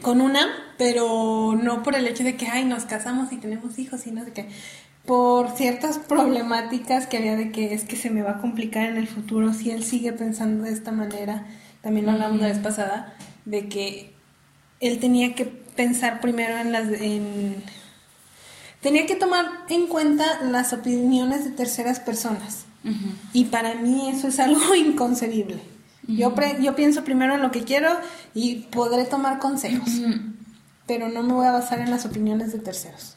[0.00, 0.46] Con una,
[0.78, 4.24] pero no por el hecho de que, ay, nos casamos y tenemos hijos y no
[4.24, 4.48] sé qué.
[5.06, 8.96] Por ciertas problemáticas que había de que es que se me va a complicar en
[8.96, 11.46] el futuro si él sigue pensando de esta manera.
[11.82, 14.14] También lo hablamos la vez pasada, de que
[14.80, 16.88] él tenía que pensar primero en las...
[16.88, 17.56] En,
[18.80, 22.64] tenía que tomar en cuenta las opiniones de terceras personas.
[23.32, 25.58] Y para mí eso es algo inconcebible.
[26.06, 27.88] Yo, pre- yo pienso primero en lo que quiero
[28.34, 29.88] y podré tomar consejos,
[30.86, 33.16] pero no me voy a basar en las opiniones de terceros.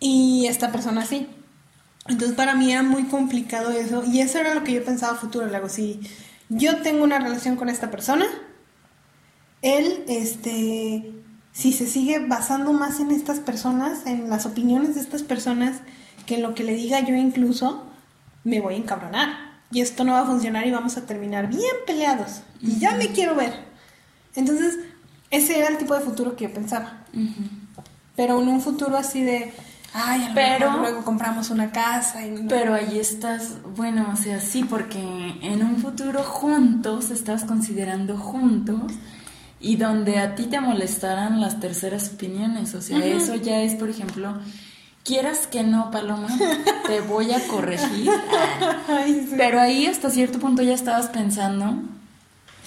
[0.00, 1.28] Y esta persona sí.
[2.08, 5.16] Entonces para mí era muy complicado eso y eso era lo que yo pensaba a
[5.16, 5.46] futuro.
[5.46, 6.00] Le hago, si
[6.48, 8.26] yo tengo una relación con esta persona,
[9.62, 11.12] él, este,
[11.52, 15.78] si se sigue basando más en estas personas, en las opiniones de estas personas,
[16.26, 17.86] que en lo que le diga yo incluso,
[18.44, 19.46] me voy a encabronar.
[19.72, 22.42] Y esto no va a funcionar y vamos a terminar bien peleados.
[22.60, 23.52] Y ya me quiero ver.
[24.36, 24.78] Entonces,
[25.30, 27.04] ese era el tipo de futuro que yo pensaba.
[28.14, 29.52] Pero en un futuro así de,
[29.96, 34.08] ay, a lo Pero- mejor luego compramos una casa y no- Pero ahí estás, bueno,
[34.12, 34.98] o sea, sí, porque
[35.42, 38.92] en un futuro juntos, estás considerando juntos,
[39.58, 43.88] y donde a ti te molestaran las terceras opiniones, o sea, eso ya es, por
[43.88, 44.34] ejemplo,
[45.02, 46.28] quieras que no, Paloma,
[46.86, 48.10] te voy a corregir.
[48.88, 49.34] Ay, sí.
[49.36, 51.74] Pero ahí hasta cierto punto ya estabas pensando,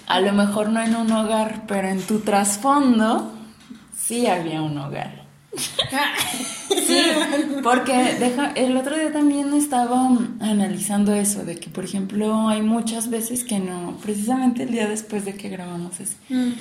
[0.07, 3.33] a lo mejor no en un hogar, pero en tu trasfondo
[3.95, 5.18] sí había un hogar.
[6.87, 7.01] Sí,
[7.63, 10.07] porque deja, el otro día también estaba
[10.39, 15.25] analizando eso, de que por ejemplo hay muchas veces que no, precisamente el día después
[15.25, 16.15] de que grabamos eso.
[16.29, 16.51] Mm,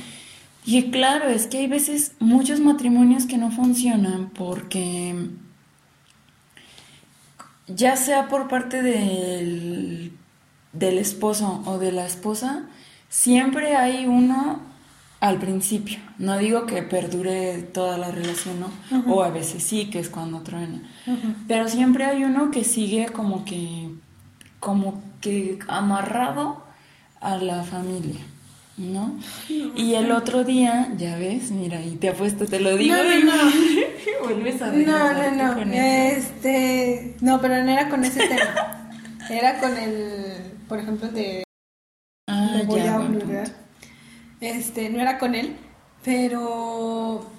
[0.64, 5.14] Y claro, es que hay veces muchos matrimonios que no funcionan porque
[7.66, 10.12] ya sea por parte del,
[10.72, 12.64] del esposo o de la esposa,
[13.08, 14.62] siempre hay uno
[15.20, 15.98] al principio.
[16.18, 18.70] No digo que perdure toda la relación, ¿no?
[19.12, 20.82] O a veces sí, que es cuando truena.
[21.06, 21.34] ujú.
[21.46, 23.90] Pero siempre hay uno que sigue como que,
[24.60, 26.62] como que amarrado
[27.20, 28.20] a la familia,
[28.76, 29.18] ¿no?
[29.48, 32.94] Y el otro día, ya ves, mira, y te apuesto, te lo digo.
[32.94, 33.52] No, no, no.
[34.24, 35.72] Vuelves a No, no, no.
[35.72, 38.90] Este, no, pero no era con ese tema.
[39.30, 41.42] Era con el, por ejemplo, de
[42.28, 43.67] Ah, voy ya, a olvidar.
[44.40, 45.56] Este, no era con él,
[46.04, 47.30] pero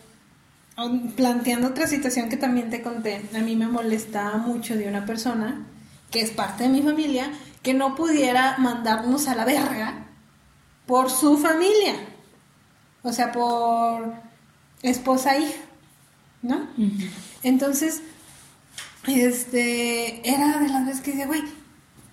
[1.16, 5.66] planteando otra situación que también te conté, a mí me molestaba mucho de una persona
[6.12, 7.32] que es parte de mi familia
[7.62, 10.06] que no pudiera mandarnos a la verga
[10.86, 11.96] por su familia.
[13.04, 14.14] O sea, por
[14.82, 15.62] esposa e hija,
[16.42, 16.68] ¿no?
[17.44, 18.02] Entonces,
[19.08, 21.44] este, era de las veces que decía, güey,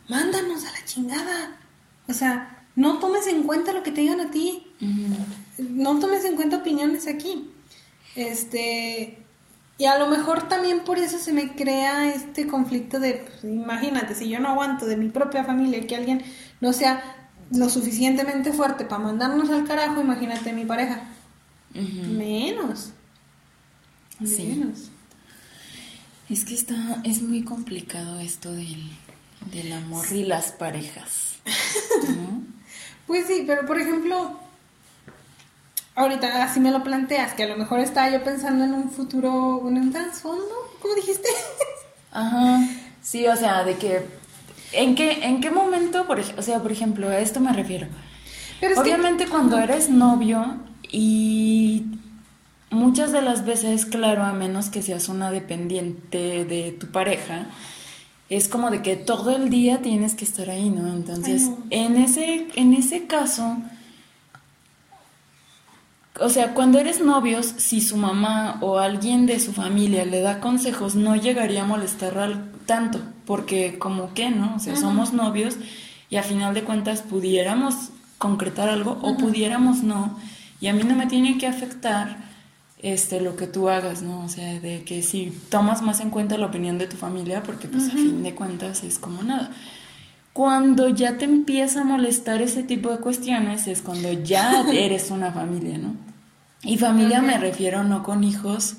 [0.09, 1.57] mándanos a la chingada.
[2.09, 4.67] O sea, no tomes en cuenta lo que te digan a ti.
[5.59, 7.51] No tomes en cuenta opiniones aquí.
[8.15, 9.19] Este,
[9.79, 14.15] y a lo mejor también por eso se me crea este conflicto de, pues, imagínate,
[14.15, 16.23] si yo no aguanto de mi propia familia que alguien
[16.61, 17.03] no sea
[17.51, 21.09] lo suficientemente fuerte para mandarnos al carajo, imagínate mi pareja.
[21.75, 22.93] Menos.
[24.25, 24.45] Sí.
[24.45, 24.91] Menos.
[26.29, 28.83] Es que está, es muy complicado esto del,
[29.53, 31.37] del amor y las parejas.
[32.09, 32.43] ¿no?
[33.07, 34.39] Pues sí, pero por ejemplo,
[35.95, 39.63] ahorita así me lo planteas, que a lo mejor estaba yo pensando en un futuro,
[39.69, 40.45] en un trasfondo,
[40.81, 41.29] ¿cómo dijiste?
[42.13, 42.61] Ajá.
[43.03, 44.03] Sí, o sea, de que
[44.73, 47.87] ¿En qué, en qué momento, por, o sea, por ejemplo, a esto me refiero?
[48.61, 50.57] Pero que- Obviamente cuando eres novio
[50.91, 51.85] y
[52.71, 57.47] muchas de las veces, claro, a menos que seas una dependiente de tu pareja,
[58.29, 60.89] es como de que todo el día tienes que estar ahí, ¿no?
[60.93, 61.65] Entonces, Ay, no.
[61.71, 63.57] en ese, en ese caso,
[66.21, 70.41] o sea, cuando eres novios, si su mamá o alguien de su familia le da
[70.41, 74.55] consejos, no llegaría a molestar al- tanto, porque como que, ¿no?
[74.57, 75.57] O sea, somos novios
[76.11, 80.19] y a final de cuentas pudiéramos concretar algo o pudiéramos no,
[80.61, 82.17] y a mí no me tiene que afectar
[82.93, 84.25] este lo que tú hagas, ¿no?
[84.25, 87.69] O sea, de que si tomas más en cuenta la opinión de tu familia, porque
[87.69, 89.51] pues a fin de cuentas es como nada.
[90.33, 95.33] Cuando ya te empieza a molestar ese tipo de cuestiones es cuando ya eres una
[95.33, 95.97] familia, ¿no?
[96.63, 98.77] Y familia me refiero no con hijos,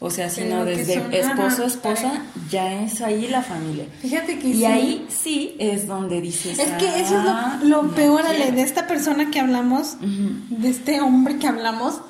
[0.00, 3.86] o sea, sino desde son- esposo, esposa, ya es ahí la familia.
[4.00, 4.64] Fíjate que Y sí.
[4.64, 6.58] ahí sí es donde dices.
[6.58, 8.56] Es que eso es "Ah, lo, lo no peor, Ale, quiero".
[8.56, 12.00] de esta persona que hablamos, de este hombre que hablamos,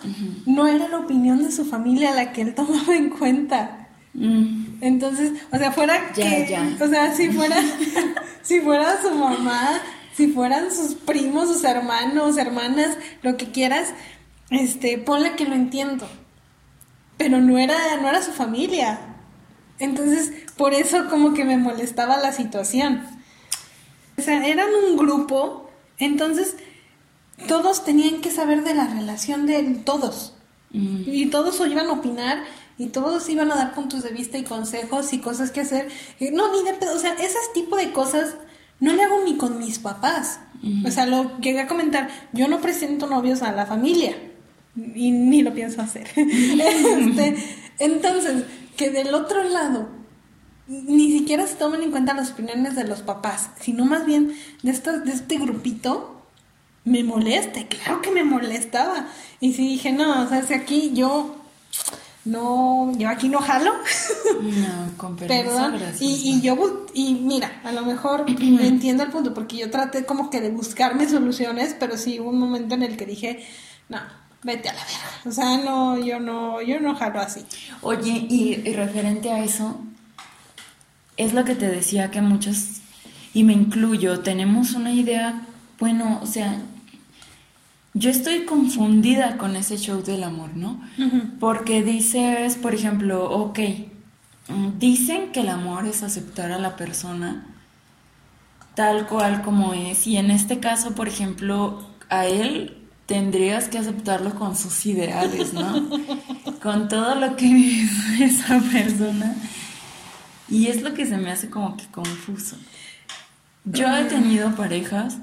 [0.45, 3.89] no era la opinión de su familia la que él tomaba en cuenta.
[4.15, 6.77] Mm, Entonces, o sea, fuera Ya, que, ya.
[6.85, 7.57] o sea, si fuera,
[8.43, 9.81] si fuera su mamá,
[10.15, 13.95] si fueran sus primos, sus hermanos, hermanas, lo que quieras,
[14.51, 16.07] este, ponle que lo entiendo.
[17.19, 18.99] Pero no era, no era su familia.
[19.79, 23.03] Entonces, por eso como que me molestaba la situación.
[24.17, 26.57] O sea, eran un grupo, entonces
[27.47, 30.35] todos tenían que saber de la relación de todos.
[30.71, 31.03] mm.
[31.07, 32.43] Y todos iban a opinar
[32.79, 35.89] y todos iban a dar puntos de vista y consejos y cosas que hacer.
[36.19, 36.95] Y No, ni de pedo.
[36.95, 38.37] O sea, ese tipo de cosas
[38.81, 40.41] no le hago ni con mis papás.
[40.85, 42.09] O sea, lo llegué a comentar.
[42.33, 44.17] Yo no presento novios a la familia.
[44.95, 46.09] Y ni lo pienso hacer.
[46.17, 47.37] Este,
[47.79, 48.45] entonces,
[48.77, 49.89] que del otro lado
[50.69, 54.71] ni siquiera se toman en cuenta las opiniones de los papás, sino más bien de,
[54.71, 56.23] estos, de este grupito,
[56.85, 59.07] me molesta, claro que me molestaba.
[59.41, 61.37] Y sí dije, no, o sea, si aquí yo
[62.25, 63.73] no, yo aquí no jalo,
[64.43, 65.79] No, con permiso, perdón.
[65.79, 66.03] gracias.
[66.03, 68.27] Y, y yo, y mira, a lo mejor
[68.61, 72.39] entiendo el punto, porque yo traté como que de buscarme soluciones, pero sí hubo un
[72.39, 73.47] momento en el que dije,
[73.89, 74.01] no,
[74.43, 75.21] vete a la verga.
[75.27, 77.45] O sea, no, yo no, yo no jalo así.
[77.83, 79.81] Oye, y, y referente a eso,
[81.17, 82.81] es lo que te decía que muchos,
[83.35, 85.43] y me incluyo, tenemos una idea,
[85.79, 86.61] bueno, o sea,
[87.95, 90.81] yo estoy confundida con ese show del amor, ¿no?
[91.41, 93.59] Porque dices, por ejemplo, ok,
[94.79, 97.45] dicen que el amor es aceptar a la persona
[98.77, 102.78] tal cual como es, y en este caso, por ejemplo, a él
[103.09, 105.89] tendrías que aceptarlo con sus ideales, ¿no?
[106.63, 107.47] con todo lo que
[108.21, 109.35] es esa persona.
[110.51, 112.57] Y es lo que se me hace como que confuso.
[113.65, 115.17] Yo he tenido parejas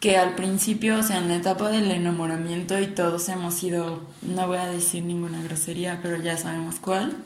[0.00, 4.46] que al principio, o sea, en la etapa del enamoramiento y todos hemos sido, no
[4.46, 7.16] voy a decir ninguna grosería, pero ya sabemos cuál.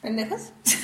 [0.00, 0.52] ¿Pendejas?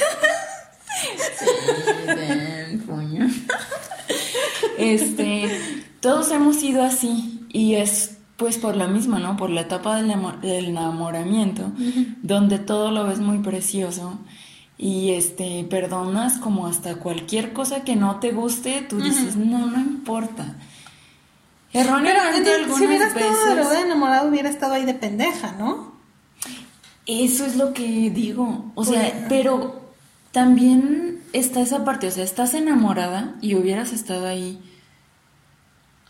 [4.79, 9.37] Este, todos hemos sido así y es pues por lo mismo, ¿no?
[9.37, 11.71] Por la etapa del, amo- del enamoramiento,
[12.23, 14.19] donde todo lo ves muy precioso
[14.79, 19.79] y este, perdonas como hasta cualquier cosa que no te guste, tú dices, no, no
[19.81, 20.57] importa.
[21.73, 25.93] Erróneamente algunas si hubiera estado de veces- verdad enamorado, hubiera estado ahí de pendeja, ¿no?
[27.07, 28.73] Eso es lo que digo.
[28.75, 29.81] O sea, pero
[30.33, 32.09] también está esa parte.
[32.09, 34.61] O sea, estás enamorada y hubieras estado ahí.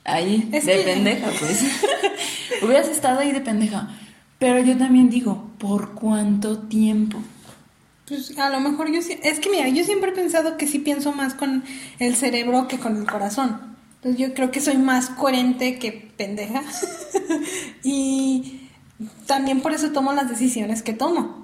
[0.04, 1.62] Ahí, Es de que- pendeja, pues.
[2.62, 3.88] hubieras estado ahí de pendeja.
[4.38, 7.22] Pero yo también digo, ¿por cuánto tiempo?
[8.08, 9.16] Pues a lo mejor yo sí.
[9.22, 11.62] Es que mira, yo siempre he pensado que sí pienso más con
[12.00, 13.76] el cerebro que con el corazón.
[13.96, 16.62] Entonces yo creo que soy más coherente que pendeja.
[17.84, 18.68] y
[19.26, 21.41] también por eso tomo las decisiones que tomo.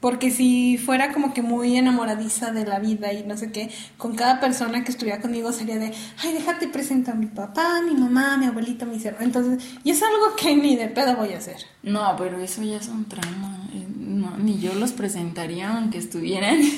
[0.00, 4.14] Porque si fuera como que muy enamoradiza de la vida y no sé qué, con
[4.14, 5.92] cada persona que estuviera conmigo sería de,
[6.22, 9.24] ay, déjate presento a mi papá, mi mamá, mi abuelito, mi hermano.
[9.24, 11.56] Entonces, y es algo que ni de pedo voy a hacer.
[11.82, 13.58] No, pero eso ya es un trauma.
[13.72, 16.60] eh, No, ni yo los presentaría aunque estuvieran.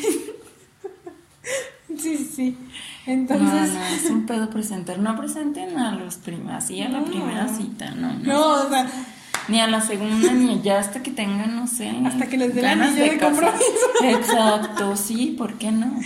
[1.99, 2.59] Sí, sí, sí.
[3.07, 4.99] No, Entonces, no, es un pedo presentar.
[5.01, 8.13] No presenten a los primas, así a la primera cita, no.
[8.13, 8.23] no.
[8.23, 8.89] no, o sea,
[9.49, 11.91] Ni a la segunda, ni ya hasta que tengan, no sé.
[12.05, 13.89] Hasta que les dé el anillo de compromiso.
[14.05, 15.99] Exacto, sí, ¿por qué no?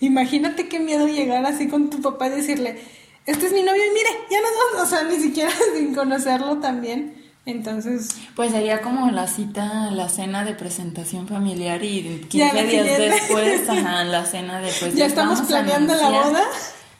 [0.00, 2.80] Imagínate qué miedo llegar así con tu papá y decirle,
[3.26, 6.58] este es mi novio y mire, ya nos vamos, o sea, ni siquiera sin conocerlo
[6.58, 7.20] también.
[7.44, 12.62] Entonces, Pues sería como la cita, la cena de presentación familiar y 15 Ya, la
[12.62, 16.42] días después, ajá, la cena de pues ya estamos planeando la boda.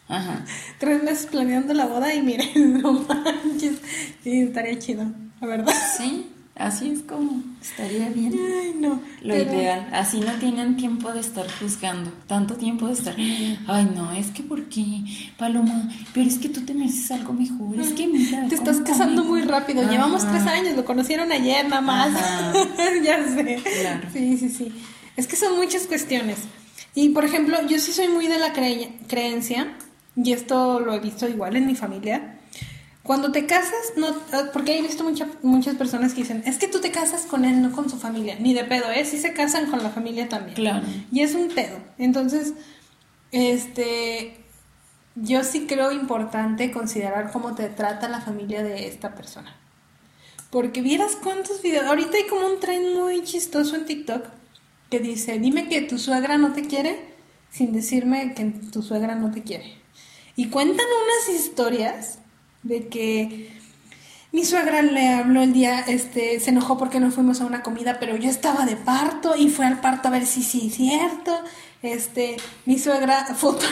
[0.08, 0.44] Ajá.
[0.78, 2.50] Tres meses planeando la boda y miren,
[2.82, 3.76] no manches.
[4.24, 5.04] Sí, estaría chido,
[5.42, 5.74] la verdad.
[5.98, 6.26] Sí,
[6.56, 8.32] así es como estaría bien.
[8.34, 9.00] Ay, no.
[9.22, 13.90] Lo pero- ideal, así no tienen tiempo de estar juzgando, tanto tiempo de estar, ay
[13.94, 15.02] no, es que por qué,
[15.38, 18.86] Paloma, pero es que tú te mereces algo mejor, es que mira, Te estás ¿cómo
[18.88, 19.82] casando muy rápido.
[19.82, 19.90] Ajá.
[19.92, 22.12] Llevamos tres años, lo conocieron ayer nada más.
[23.04, 23.60] Ya sé.
[23.80, 24.08] Claro.
[24.12, 24.72] Sí, sí, sí.
[25.16, 26.38] Es que son muchas cuestiones.
[26.94, 29.74] Y por ejemplo, yo sí soy muy de la cre- creencia,
[30.16, 32.38] y esto lo he visto igual en mi familia.
[33.02, 36.68] Cuando te casas, no, ah, porque he visto mucha- muchas personas que dicen, es que
[36.68, 38.36] tú te casas con él, no con su familia.
[38.38, 39.04] Ni de pedo, ¿eh?
[39.04, 40.54] Sí se casan con la familia también.
[40.54, 40.86] Claro.
[41.10, 41.78] Y es un pedo.
[41.98, 42.54] Entonces,
[43.32, 44.36] este,
[45.16, 49.56] yo sí creo importante considerar cómo te trata la familia de esta persona.
[50.50, 51.86] Porque vieras cuántos videos.
[51.86, 54.26] Ahorita hay como un tren muy chistoso en TikTok
[54.90, 57.10] que dice: Dime que tu suegra no te quiere
[57.50, 59.74] sin decirme que tu suegra no te quiere.
[60.36, 62.18] Y cuentan unas historias
[62.62, 63.52] de que
[64.32, 67.98] mi suegra le habló el día, este, se enojó porque no fuimos a una comida,
[68.00, 71.38] pero yo estaba de parto y fue al parto a ver si sí es cierto.
[71.82, 73.66] Este, mi suegra foto,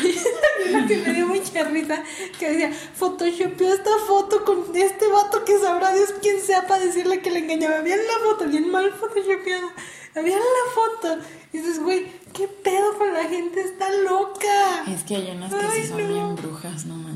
[0.89, 2.03] que me dio mucha risa,
[2.39, 7.21] que decía, photoshopeó esta foto con este vato que sabrá Dios quién sea para decirle
[7.21, 7.81] que le engañaba.
[7.83, 9.73] Vean la foto, bien mal photoshopeada.
[10.17, 11.23] Vean la foto.
[11.53, 13.61] Y dices, güey, ¿qué pedo con la gente?
[13.61, 14.85] Está loca.
[14.89, 16.09] Es que hay unas que Ay, sí son no.
[16.09, 17.10] bien brujas, no.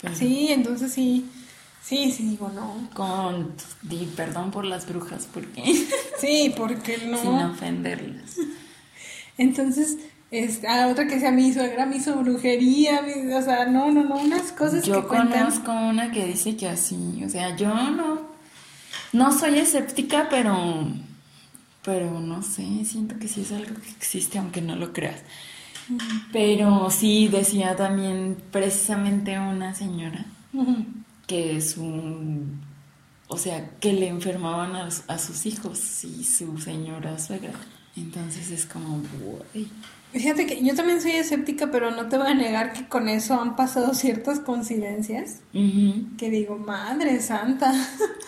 [0.00, 1.26] Pero Sí, entonces sí.
[1.82, 2.88] Sí, sí, digo, no.
[2.94, 5.62] Con, di perdón por las brujas, porque
[6.20, 7.16] Sí, porque no.
[7.20, 8.36] sin ofenderlas.
[9.38, 9.96] Entonces,
[10.30, 14.04] este, a otra que sea mi suegra me hizo brujería, mi- o sea, no, no,
[14.04, 15.44] no, unas cosas Yo que cuentan.
[15.46, 18.20] conozco una que dice que así, o sea, yo no,
[19.12, 20.86] no soy escéptica, pero,
[21.82, 25.20] pero no sé, siento que sí es algo que existe, aunque no lo creas.
[26.32, 30.24] Pero sí decía también precisamente una señora
[31.26, 32.42] que su,
[33.28, 37.52] o sea, que le enfermaban a, a sus hijos y su señora suegra.
[37.96, 39.68] Entonces es como, güey.
[40.12, 43.40] Fíjate que yo también soy escéptica, pero no te voy a negar que con eso
[43.40, 47.72] han pasado ciertas coincidencias que digo, madre santa,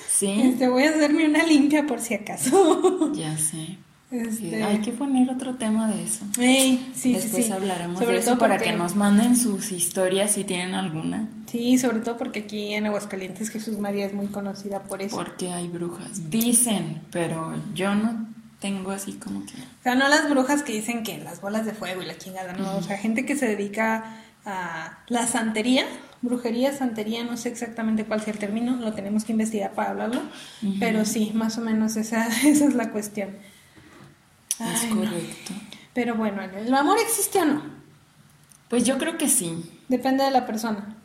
[0.08, 3.12] Sí, este, voy a hacerme una limpia por si acaso.
[3.14, 3.78] ya sé.
[4.12, 6.24] Este, Hay que poner otro tema de eso.
[6.38, 7.52] ey, sí, Después sí.
[7.52, 11.28] hablaremos Sobre de eso todo para porque- que nos manden sus historias si tienen alguna.
[11.50, 15.16] Sí, sobre todo porque aquí en Aguascalientes Jesús María es muy conocida por eso.
[15.16, 16.30] Porque hay brujas.
[16.30, 18.28] Dicen, pero yo no
[18.60, 19.54] tengo así como que.
[19.54, 22.52] O sea, no las brujas que dicen que las bolas de fuego y la chingada,
[22.52, 22.76] no.
[22.76, 25.84] O sea, gente que se dedica a la santería,
[26.20, 30.20] brujería, santería, no sé exactamente cuál sea el término, lo tenemos que investigar para hablarlo.
[30.80, 33.30] Pero sí, más o menos esa, esa es la cuestión.
[34.72, 34.96] Es Ay, no.
[34.96, 35.52] correcto.
[35.94, 37.62] Pero bueno, ¿el amor existe o no?
[38.68, 39.70] Pues yo creo que sí.
[39.88, 40.96] Depende de la persona.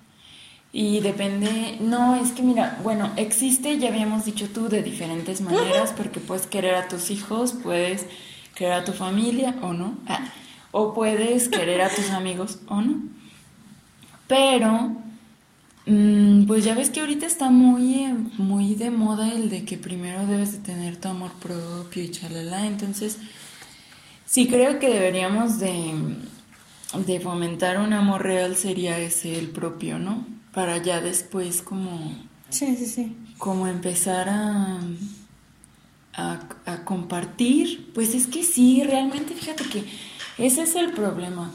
[0.72, 5.94] Y depende, no, es que mira, bueno, existe, ya habíamos dicho tú, de diferentes maneras,
[5.96, 8.06] porque puedes querer a tus hijos, puedes
[8.54, 10.26] querer a tu familia o no, Ah,
[10.72, 13.02] o puedes querer a tus amigos o no.
[14.28, 14.92] Pero,
[15.86, 20.26] mm, pues ya ves que ahorita está muy, muy de moda el de que primero
[20.28, 23.18] debes de tener tu amor propio y chalala, entonces
[24.28, 25.94] sí creo que deberíamos de,
[27.06, 30.26] de fomentar un amor real sería ese el propio, ¿no?
[30.54, 32.14] Para ya después como,
[32.50, 33.16] Sí, sí, sí.
[33.40, 34.78] como empezar a,
[36.14, 37.92] a, a compartir.
[37.94, 39.84] Pues es que sí, realmente fíjate que
[40.38, 41.52] ese es el problema.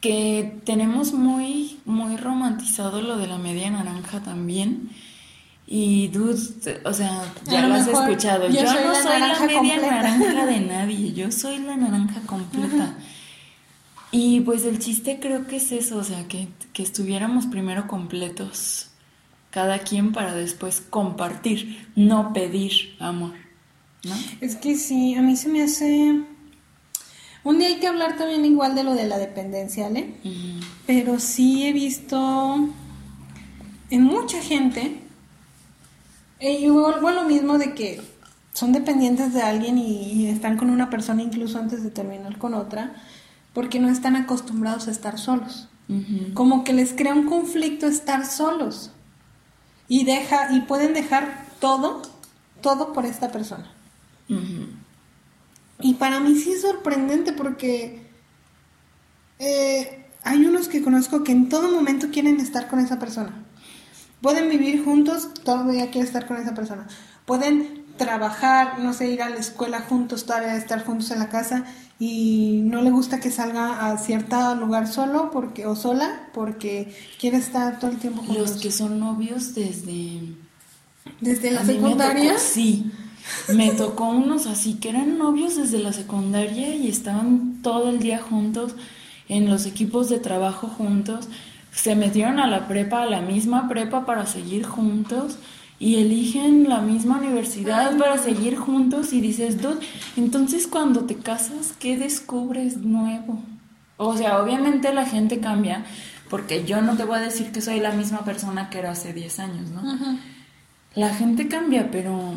[0.00, 4.90] Que tenemos muy, muy romantizado lo de la media naranja también.
[5.74, 6.36] Y dude,
[6.84, 8.46] o sea, ya lo lo has escuchado.
[8.50, 9.90] yo Yo, soy no la soy la media completa.
[10.18, 12.94] naranja de nadie, yo soy la naranja completa.
[14.10, 18.88] Y pues el chiste creo que es eso, o sea, que, que estuviéramos primero completos,
[19.48, 23.32] cada quien para después compartir, no pedir amor,
[24.04, 24.14] ¿no?
[24.42, 26.20] Es que sí, a mí se me hace...
[27.44, 30.16] Un día hay que hablar también igual de lo de la dependencia, ¿le?
[30.22, 30.66] Ujú.
[30.86, 32.68] Pero sí he visto
[33.88, 34.98] en mucha gente,
[36.50, 38.00] y vuelvo a lo mismo de que
[38.52, 42.94] son dependientes de alguien y, están con una persona incluso antes de terminar con otra,
[43.54, 45.68] porque no están acostumbrados a estar solos.
[46.32, 48.92] Como que les crea un conflicto estar solos.
[49.88, 52.00] Y deja, y pueden dejar todo,
[52.62, 53.70] todo por esta persona.
[55.80, 58.06] Y para mí sí es sorprendente porque
[59.38, 63.41] eh, hay unos que conozco que en todo momento quieren estar con esa persona.
[64.22, 66.86] Pueden vivir juntos, todavía quieren estar con esa persona.
[67.26, 71.64] Pueden trabajar, no sé, ir a la escuela juntos, todavía estar juntos en la casa
[71.98, 77.36] y no le gusta que salga a cierto lugar solo porque o sola porque quiere
[77.36, 78.50] estar todo el tiempo juntos.
[78.50, 80.20] Los que son novios desde
[81.20, 82.38] desde la secundaria.
[82.38, 82.90] sí.
[83.54, 88.18] Me tocó unos así que eran novios desde la secundaria y estaban todo el día
[88.18, 88.74] juntos
[89.28, 91.28] en los equipos de trabajo juntos.
[91.72, 95.38] Se metieron a la prepa, a la misma prepa para seguir juntos
[95.82, 99.84] y eligen la misma universidad para seguir juntos y dices, dude,
[100.16, 103.42] entonces cuando te casas, ¿qué descubres nuevo?
[103.96, 105.84] O sea, obviamente la gente cambia,
[106.30, 109.12] porque yo no te voy a decir que soy la misma persona que era hace
[109.12, 109.82] 10 años, ¿no?
[110.94, 112.34] La gente cambia, pero...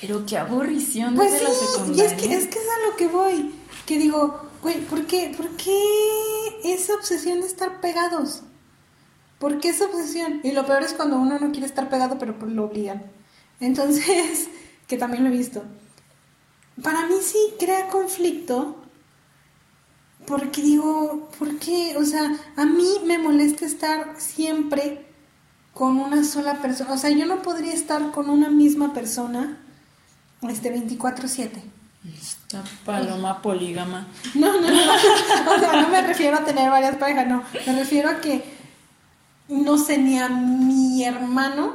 [0.00, 2.04] Pero qué aburrición pues desde la secundaria.
[2.04, 3.52] Y es que, es que es a lo que voy,
[3.86, 5.78] que digo, güey, ¿por qué, ¿por qué
[6.64, 8.42] esa obsesión de estar pegados?
[9.38, 10.40] ¿Por qué esa obsesión?
[10.42, 13.02] Y lo peor es cuando uno no quiere estar pegado, pero lo obligan.
[13.60, 14.48] Entonces,
[14.88, 15.62] que también lo he visto.
[16.82, 18.80] Para mí sí crea conflicto.
[20.26, 21.94] Porque digo, ¿por qué?
[21.98, 25.06] O sea, a mí me molesta estar siempre
[25.74, 26.94] con una sola persona.
[26.94, 29.58] O sea, yo no podría estar con una misma persona
[30.48, 31.62] este 24/7.
[32.84, 34.06] Paloma polígama.
[34.34, 35.54] No, no, no.
[35.54, 37.42] O sea, no me refiero a tener varias parejas, no.
[37.66, 38.54] Me refiero a que
[39.48, 41.74] no sé, ni a mi hermano,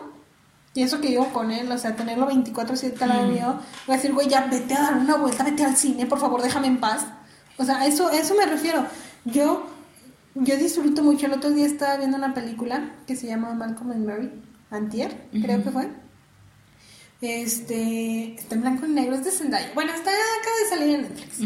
[0.73, 3.88] y eso que digo con él, o sea, tenerlo 24-7 al año, mm.
[3.88, 6.41] voy a decir, güey, ya vete a dar una vuelta, vete al cine, por favor,
[6.41, 7.05] déjame en paz.
[7.57, 8.86] O sea, eso, eso me refiero.
[9.25, 9.65] Yo,
[10.36, 11.25] yo disfruto mucho.
[11.25, 14.32] El otro día estaba viendo una película que se llama Malcolm and Mary,
[14.71, 15.89] Antier, creo que fue.
[17.22, 19.72] Este, está en blanco y negro, es de Zendaya.
[19.74, 21.38] Bueno, está acaba de salir en Netflix.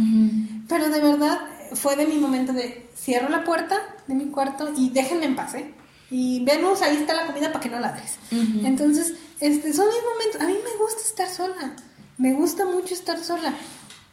[0.67, 1.39] Pero de verdad
[1.73, 5.55] fue de mi momento de cierro la puerta de mi cuarto y déjenme en paz,
[5.55, 5.73] ¿eh?
[6.13, 8.19] y venos, ahí está la comida para que no ladres.
[8.29, 10.41] Entonces, este, son mis momentos.
[10.41, 11.75] A mí me gusta estar sola.
[12.19, 13.55] Me gusta mucho estar sola.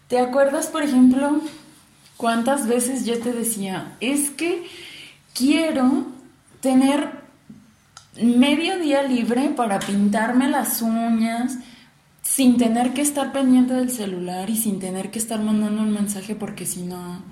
[0.08, 1.42] ¿Te acuerdas, por ejemplo,
[2.16, 4.66] cuántas veces yo te decía, es que
[5.34, 6.06] quiero
[6.62, 7.19] tener
[8.16, 11.58] medio día libre para pintarme las uñas
[12.22, 16.34] sin tener que estar pendiente del celular y sin tener que estar mandando un mensaje
[16.34, 17.22] porque si no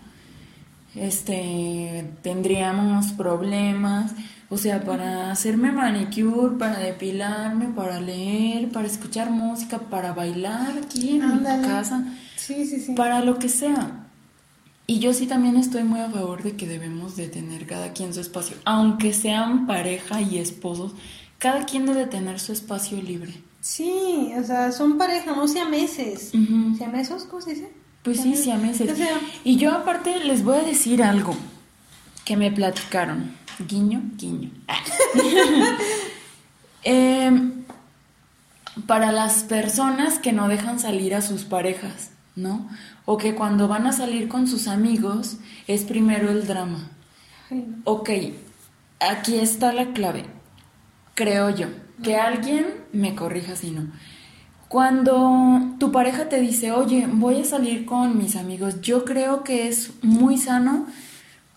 [0.94, 4.14] este tendríamos problemas
[4.50, 11.16] o sea, para hacerme manicure, para depilarme, para leer, para escuchar música, para bailar aquí
[11.16, 12.04] en mi casa.
[12.36, 12.94] Sí, sí, sí.
[12.94, 13.97] Para lo que sea.
[14.90, 18.14] Y yo sí también estoy muy a favor de que debemos de tener cada quien
[18.14, 18.56] su espacio.
[18.64, 20.94] Aunque sean pareja y esposos,
[21.36, 23.34] cada quien debe tener su espacio libre.
[23.60, 26.32] Sí, o sea, son pareja, no sea meses.
[26.78, 27.24] ¿Sea mesos?
[27.24, 27.70] ¿Cómo se dice?
[28.02, 28.98] Pues sí, sea meses.
[29.44, 31.36] Y yo aparte les voy a decir algo
[32.24, 33.36] que me platicaron.
[33.68, 34.50] Guiño, guiño.
[36.82, 37.64] Em,
[38.86, 42.70] para las personas que no dejan salir a sus parejas, ¿no?
[43.10, 46.90] O que cuando van a salir con sus amigos es primero el drama.
[47.84, 48.10] Ok,
[49.00, 50.26] aquí está la clave,
[51.14, 51.68] creo yo,
[52.02, 53.86] que alguien me corrija si no.
[54.68, 59.68] Cuando tu pareja te dice, oye, voy a salir con mis amigos, yo creo que
[59.68, 60.84] es muy sano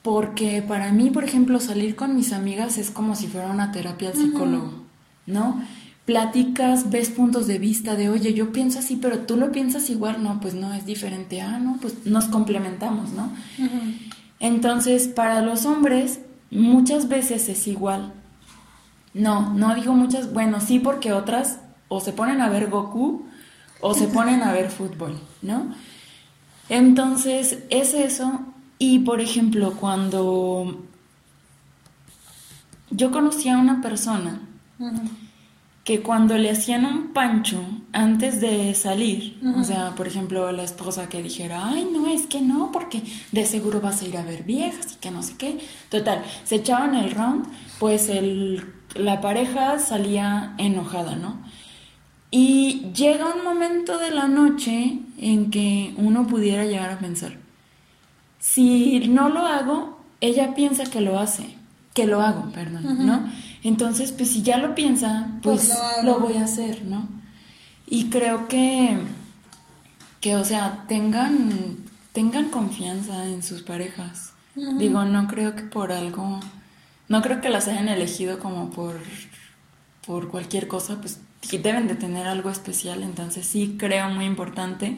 [0.03, 4.11] porque para mí, por ejemplo, salir con mis amigas es como si fuera una terapia
[4.11, 4.85] al psicólogo,
[5.25, 5.61] ¿no?
[6.05, 10.23] Platicas, ves puntos de vista de, oye, yo pienso así, pero tú lo piensas igual,
[10.23, 13.31] no, pues no, es diferente, ah, no, pues nos complementamos, ¿no?
[14.39, 18.13] Entonces, para los hombres, muchas veces es igual.
[19.13, 23.25] No, no digo muchas, bueno, sí, porque otras o se ponen a ver Goku
[23.81, 25.73] o se ponen a ver fútbol, ¿no?
[26.69, 28.41] Entonces, es eso
[28.79, 30.83] y por ejemplo, cuando
[32.89, 34.39] yo conocí a una persona
[35.83, 37.59] que cuando le hacían un pancho
[37.91, 42.39] antes de salir, o sea, por ejemplo, la esposa que dijera, ay, no, es que
[42.39, 43.01] no, porque
[43.31, 45.59] de seguro vas a ir a ver viejas y que no sé qué.
[45.89, 47.47] Total, se echaban el round,
[47.79, 48.63] pues el,
[48.93, 51.39] la pareja salía enojada, ¿no?
[52.29, 57.37] Y llega un momento de la noche en que uno pudiera llegar a pensar,
[58.39, 61.55] si no lo hago, ella piensa que lo hace,
[61.93, 63.29] que lo hago, perdón, ¿no?
[63.63, 67.07] Entonces, pues si ya lo piensa, pues, pues lo, voy a hacer, ¿no?
[67.87, 68.97] Y creo que,
[70.19, 71.77] que o sea, tengan,
[72.13, 74.33] tengan confianza en sus parejas.
[74.55, 76.39] Digo, no creo que por algo,
[77.07, 78.99] no creo que las hayan elegido como por,
[80.05, 81.19] por cualquier cosa, pues
[81.49, 84.97] deben de tener algo especial, entonces sí creo muy importante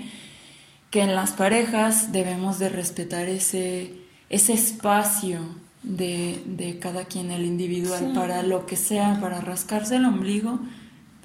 [0.91, 3.93] que en las parejas debemos de respetar ese,
[4.29, 5.39] ese espacio
[5.83, 10.59] de, cada quien, el individual, para lo que sea, para rascarse el ombligo,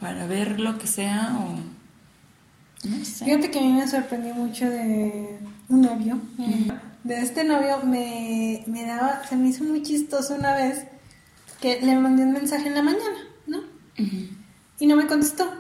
[0.01, 1.79] para ver lo que sea o
[2.89, 3.25] no sé.
[3.25, 6.21] Fíjate que a mí me sorprendió mucho de un novio.
[7.03, 10.85] De este novio me, me daba, se me hizo muy chistoso una vez
[11.61, 13.59] que le mandé un mensaje en la mañana, ¿no?
[14.79, 15.51] Y no me contestó.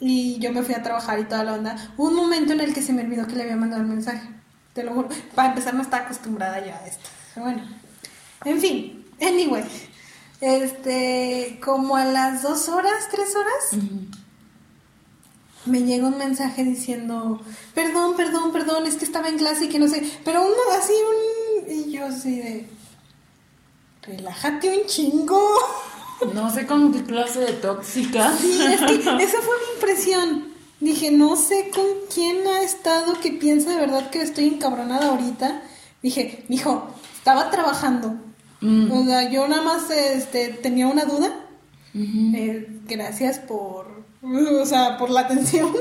[0.00, 1.76] Y yo me fui a trabajar y toda la onda.
[1.96, 4.28] Hubo un momento en el que se me olvidó que le había mandado el mensaje.
[4.74, 5.08] Te lo juro.
[5.34, 7.08] Para empezar, no estaba acostumbrada yo a esto.
[7.34, 7.62] Pero bueno.
[8.44, 9.04] En fin.
[9.20, 9.64] Anyway.
[10.40, 11.58] Este.
[11.64, 13.84] Como a las dos horas, tres horas,
[15.64, 17.40] me llega un mensaje diciendo:
[17.74, 20.02] Perdón, perdón, perdón, es que estaba en clase y que no sé.
[20.24, 21.72] Pero uno así, un.
[21.72, 22.68] Y yo así de.
[24.02, 25.40] Relájate un chingo.
[26.34, 28.36] No sé con qué clase de tóxica.
[28.36, 30.48] Sí, es que esa fue mi impresión.
[30.80, 35.62] Dije, no sé con quién ha estado que piensa de verdad que estoy encabronada ahorita.
[36.02, 38.16] Dije, mijo, estaba trabajando.
[38.60, 38.92] Mm.
[38.92, 41.44] O sea, yo nada más este, tenía una duda.
[41.94, 45.72] Eh, gracias por, o sea, por la atención,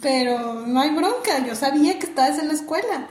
[0.00, 1.44] pero no hay bronca.
[1.46, 3.08] Yo sabía que estabas en la escuela,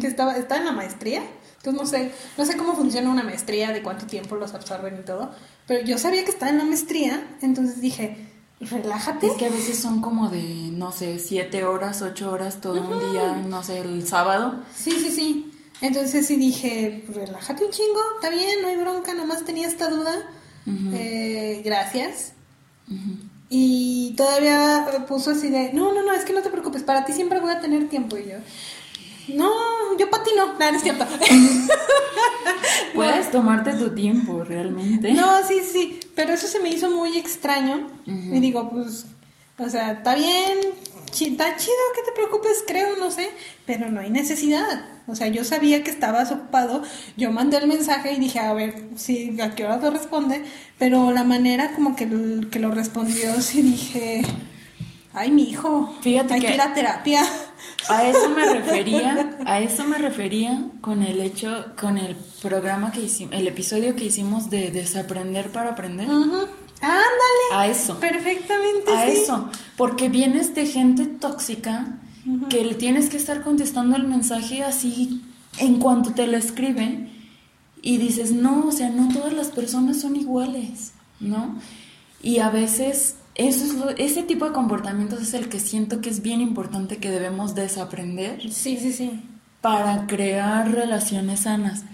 [0.00, 1.22] que estaba, estaba en la maestría.
[1.58, 5.04] Entonces no sé, no sé cómo funciona una maestría, de cuánto tiempo los absorben y
[5.04, 5.32] todo,
[5.66, 8.28] pero yo sabía que estaba en la maestría, entonces dije,
[8.60, 9.26] relájate.
[9.26, 13.12] Es que a veces son como de, no sé, siete horas, ocho horas, todo un
[13.12, 14.60] día, no sé, el sábado.
[14.74, 15.52] Sí, sí, sí.
[15.80, 20.12] Entonces sí dije, relájate un chingo, está bien, no hay bronca, nomás tenía esta duda.
[20.92, 22.32] Eh, gracias.
[23.48, 27.12] Y todavía puso así de, no, no, no, es que no te preocupes, para ti
[27.12, 28.18] siempre voy a tener tiempo.
[28.18, 28.36] Y yo,
[29.34, 29.50] no,
[29.98, 31.06] yo para ti no, nada, no es cierto.
[32.94, 35.12] Puedes tomarte tu tiempo, realmente.
[35.12, 37.88] no, sí, sí, pero eso se me hizo muy extraño.
[38.06, 39.06] Y digo, pues,
[39.58, 40.58] o sea, está bien,
[41.10, 43.30] está chido que te preocupes, creo, no sé,
[43.66, 44.84] pero no hay necesidad.
[45.06, 46.82] O sea, yo sabía que estabas ocupado,
[47.16, 50.44] yo mandé el mensaje y dije, a ver, sí, a qué hora te responde,
[50.78, 54.22] pero la manera como que, l- que lo respondió, sí dije,
[55.14, 57.22] ay, mi hijo, Fíjate hay que- que ir a terapia.
[57.88, 63.00] A eso me refería, a eso me refería con el hecho, con el programa que
[63.00, 66.06] hicimos, el episodio que hicimos de desaprender para aprender.
[66.80, 67.52] Ándale.
[67.54, 67.98] A eso.
[68.00, 69.18] Perfectamente, A sí.
[69.22, 71.98] eso, porque vienes de gente tóxica
[72.50, 75.22] que le tienes que estar contestando el mensaje así
[75.58, 77.08] en cuanto te lo escribe
[77.80, 81.56] y dices, no, o sea, no todas las personas son iguales, ¿no?
[82.22, 86.10] Y a veces eso es lo- ese tipo de comportamientos es el que siento que
[86.10, 89.22] es bien importante que debemos desaprender Sí, sí, sí.
[89.62, 91.84] para crear relaciones sanas.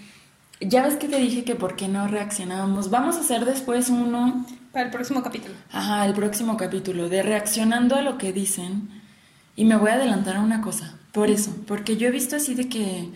[0.61, 2.91] Ya ves que te dije que por qué no reaccionábamos.
[2.91, 4.45] Vamos a hacer después uno
[4.75, 5.55] Para el próximo capítulo.
[5.71, 8.91] Ajá, el próximo capítulo, de reaccionando a lo que dicen.
[9.55, 12.57] Y me voy a adelantar a una cosa, por eso, porque yo he visto así
[12.57, 13.11] de que,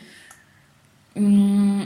[1.16, 1.82] mm,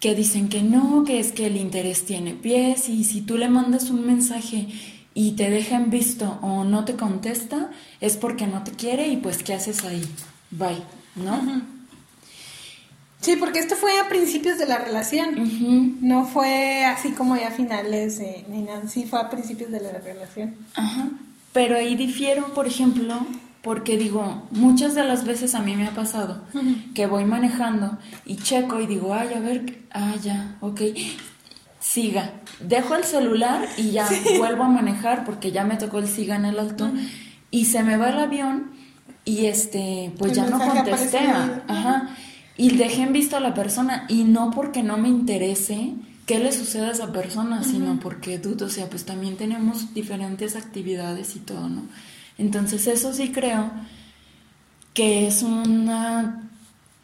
[0.00, 3.48] que dicen que no, que es que el interés tiene pies y si tú le
[3.48, 4.66] mandas un mensaje
[5.14, 7.70] y te deja en visto o no te contesta,
[8.00, 10.02] es porque no te quiere y pues ¿qué haces ahí?
[10.50, 10.82] Bye,
[11.14, 11.62] ¿no?
[13.22, 15.98] Sí, porque esto fue a principios de la relación.
[16.00, 18.88] No fue así como ya a finales, eh, ni nada.
[18.88, 20.56] Sí, fue a principios de la relación.
[20.74, 21.08] Ajá.
[21.52, 23.24] Pero ahí difiero, por ejemplo,
[23.62, 26.42] porque digo, muchas de las veces a mí me ha pasado
[26.94, 27.96] que voy manejando
[28.26, 30.80] y checo y digo, ay, a ver, ah, ya, ok,
[31.78, 32.32] siga.
[32.58, 34.08] Dejo el celular y ya
[34.38, 36.90] vuelvo a manejar porque ya me tocó el siga en el alto
[37.52, 38.72] y se me va el avión
[39.24, 41.18] y este, pues El ya no contesté.
[41.68, 42.16] Ajá.
[42.56, 45.94] Y dejé en visto a la persona y no porque no me interese
[46.26, 50.54] qué le sucede a esa persona, sino porque tú, o sea, pues también tenemos diferentes
[50.54, 51.82] actividades y todo, ¿no?
[52.38, 53.70] Entonces eso sí creo
[54.94, 56.48] que es una,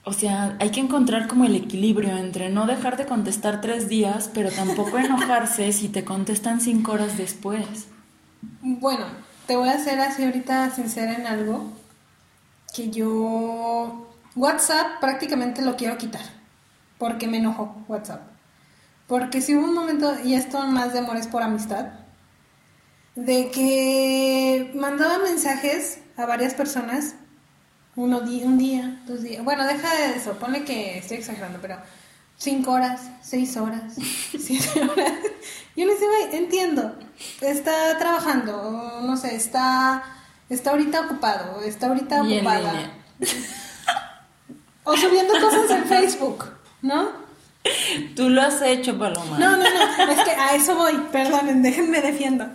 [0.05, 4.31] o sea, hay que encontrar como el equilibrio entre no dejar de contestar tres días,
[4.33, 7.89] pero tampoco enojarse si te contestan cinco horas después.
[8.63, 9.07] Bueno,
[9.47, 11.73] te voy a hacer así ahorita sincera en algo.
[12.75, 14.08] Que yo.
[14.39, 16.23] WhatsApp prácticamente lo quiero quitar.
[16.99, 18.23] Porque me enojó WhatsApp.
[19.07, 21.87] Porque si hubo un momento, y esto más de amores por amistad,
[23.15, 27.15] de que mandaba mensajes a varias personas,
[27.97, 31.79] uno un día, dos días, bueno, deja de eso, ponle que estoy exagerando, pero
[32.37, 33.95] cinco horas, seis horas,
[34.39, 35.13] siete horas.
[35.75, 36.95] Yo le decía, güey, entiendo,
[37.41, 40.05] está trabajando, no sé, está,
[40.49, 42.93] está ahorita ocupado, está ahorita Y ocupada.
[44.89, 46.47] O subiendo cosas en Facebook,
[46.81, 47.11] ¿no?
[48.17, 49.39] Tú lo has hecho, Paloma.
[49.39, 52.47] No, no, no, es que a eso voy, perdonen, déjenme defiendo.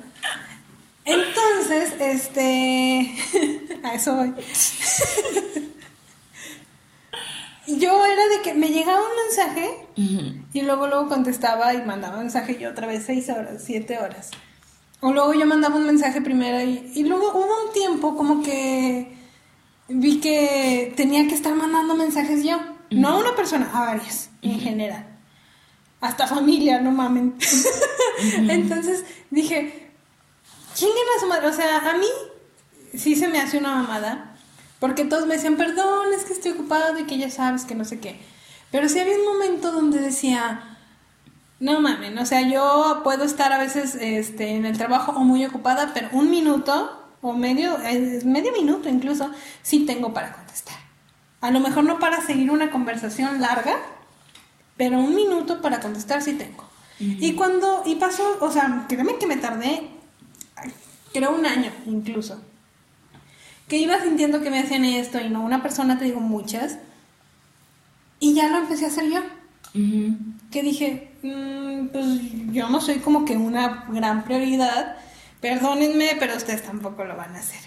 [1.06, 3.16] Entonces, este,
[3.84, 4.34] a eso voy.
[7.68, 9.88] Yo era de que me llegaba un mensaje
[10.54, 14.32] y luego luego contestaba y mandaba mensaje yo otra vez seis horas, siete horas.
[15.02, 19.23] O luego yo mandaba un mensaje primero y, y luego hubo un tiempo como que
[19.88, 22.60] vi que tenía que estar mandando mensajes yo.
[22.90, 25.08] No a una persona, a varias, en general.
[26.00, 27.36] Hasta familia, no mamen.
[28.50, 29.92] Entonces dije,
[30.78, 31.48] ¿quién era su madre?
[31.48, 32.08] O sea, a mí
[32.94, 34.36] sí se me hace una mamada.
[34.80, 37.86] Porque todos me decían, perdón, es que estoy ocupado y que ya sabes que no
[37.86, 38.20] sé qué.
[38.70, 40.78] Pero sí había un momento donde decía,
[41.60, 45.46] no mames, o sea, yo puedo estar a veces este, en el trabajo o muy
[45.46, 49.32] ocupada, pero un minuto o medio, eh, medio minuto incluso,
[49.64, 50.76] sí tengo para contestar.
[51.42, 53.78] A lo mejor no para seguir una conversación larga,
[54.78, 56.70] pero un minuto para contestar sí tengo.
[57.00, 59.90] Y cuando, y pasó, o sea, créeme que me tardé,
[61.12, 62.42] creo un año incluso,
[63.68, 66.78] que iba sintiendo que me hacían esto y no una persona, te digo muchas,
[68.20, 69.22] y ya lo empecé a hacer yo.
[70.52, 72.06] Que dije, mm, pues
[72.54, 74.98] yo no soy como que una gran prioridad,
[75.44, 77.60] perdónenme, pero ustedes tampoco lo van a hacer.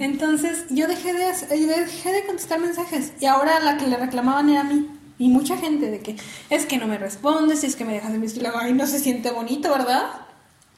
[0.00, 1.26] Entonces yo dejé de,
[1.66, 4.88] dejé de contestar mensajes y ahora la que le reclamaban era a mí.
[5.16, 6.16] Y mucha gente de que
[6.50, 8.84] es que no me respondes, y es que me dejas visto y luego, ay, no
[8.88, 10.02] se siente bonito, ¿verdad?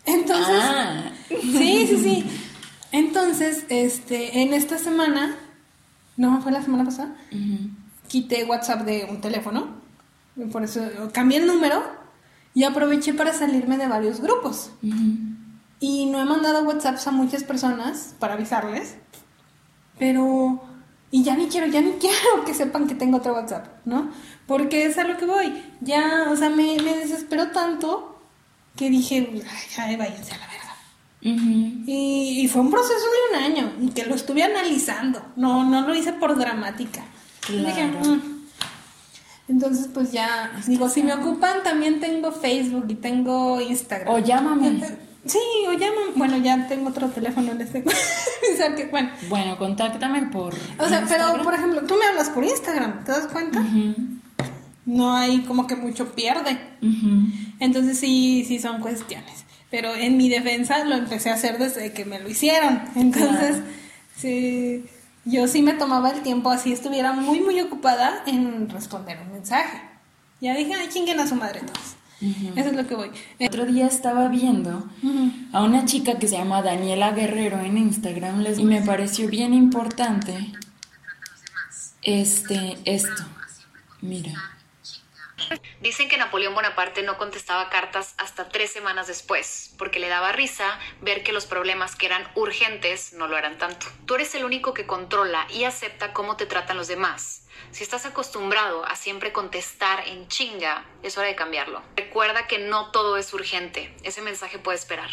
[0.05, 1.11] Entonces, Ah.
[1.31, 2.25] sí, sí, sí.
[2.93, 5.35] Entonces, este, en esta semana,
[6.19, 7.17] no, fue la semana pasada,
[8.09, 9.69] quité WhatsApp de un teléfono,
[10.53, 10.83] por eso
[11.15, 11.83] cambié el número
[12.53, 14.71] y aproveché para salirme de varios grupos.
[15.81, 18.97] Y no he mandado WhatsApps a muchas personas para avisarles,
[19.99, 20.63] pero...
[21.11, 24.11] Y ya ni quiero, ya ni quiero que sepan que tengo otro WhatsApp, ¿no?
[24.47, 25.63] Porque es a lo que voy.
[25.81, 28.19] Ya, o sea, me, me desesperó tanto
[28.77, 30.77] que dije, "Ay, ya váyanse a la verga.
[31.23, 31.85] Ujú.
[31.87, 35.23] Y, y fue un proceso de un año y que lo estuve analizando.
[35.37, 37.05] No, no lo hice por dramática.
[37.41, 37.67] Claro.
[37.67, 38.37] Dije, "Mm".
[39.49, 44.13] Entonces, pues ya, digo, si me ocupan, también tengo Facebook y tengo Instagram.
[44.15, 44.83] O llámame.
[45.27, 45.39] Sí,
[45.69, 46.05] o llaman.
[46.15, 47.85] Bueno, ya tengo otro teléfono en este.
[47.87, 49.11] o sea que, bueno.
[49.29, 50.55] Bueno, contáctame por.
[50.79, 53.63] O sea, pero por ejemplo, tú me hablas por Instagram, ¿te das cuenta?
[54.85, 56.59] No hay como que mucho pierde.
[57.61, 59.45] Entonces sí, sí son cuestiones.
[59.71, 62.81] Pero en mi defensa lo empecé a hacer desde que me lo hicieron.
[62.95, 63.65] Entonces, Claro.
[64.17, 64.85] sí,
[65.25, 69.81] yo sí me tomaba el tiempo así estuviera muy, muy ocupada en responder un mensaje.
[70.41, 71.96] Ya dije, ay, chinguen a su madre todos.
[72.21, 73.11] Eso es lo que voy.
[73.39, 74.89] Eh, Otro día estaba viendo
[75.53, 79.53] a una chica que se llama Daniela Guerrero en Instagram les- y me pareció bien
[79.55, 80.53] importante
[82.03, 83.25] este esto.
[84.01, 84.33] Mira.
[85.81, 90.79] Dicen que Napoleón Bonaparte no contestaba cartas hasta tres semanas después, porque le daba risa
[91.01, 93.87] ver que los problemas que eran urgentes no lo eran tanto.
[94.07, 97.47] Tú eres el único que controla y acepta cómo te tratan los demás.
[97.71, 101.83] Si estás acostumbrado a siempre contestar en chinga, es hora de cambiarlo.
[101.97, 103.95] Recuerda que no todo es urgente.
[104.03, 105.11] Ese mensaje puede esperar.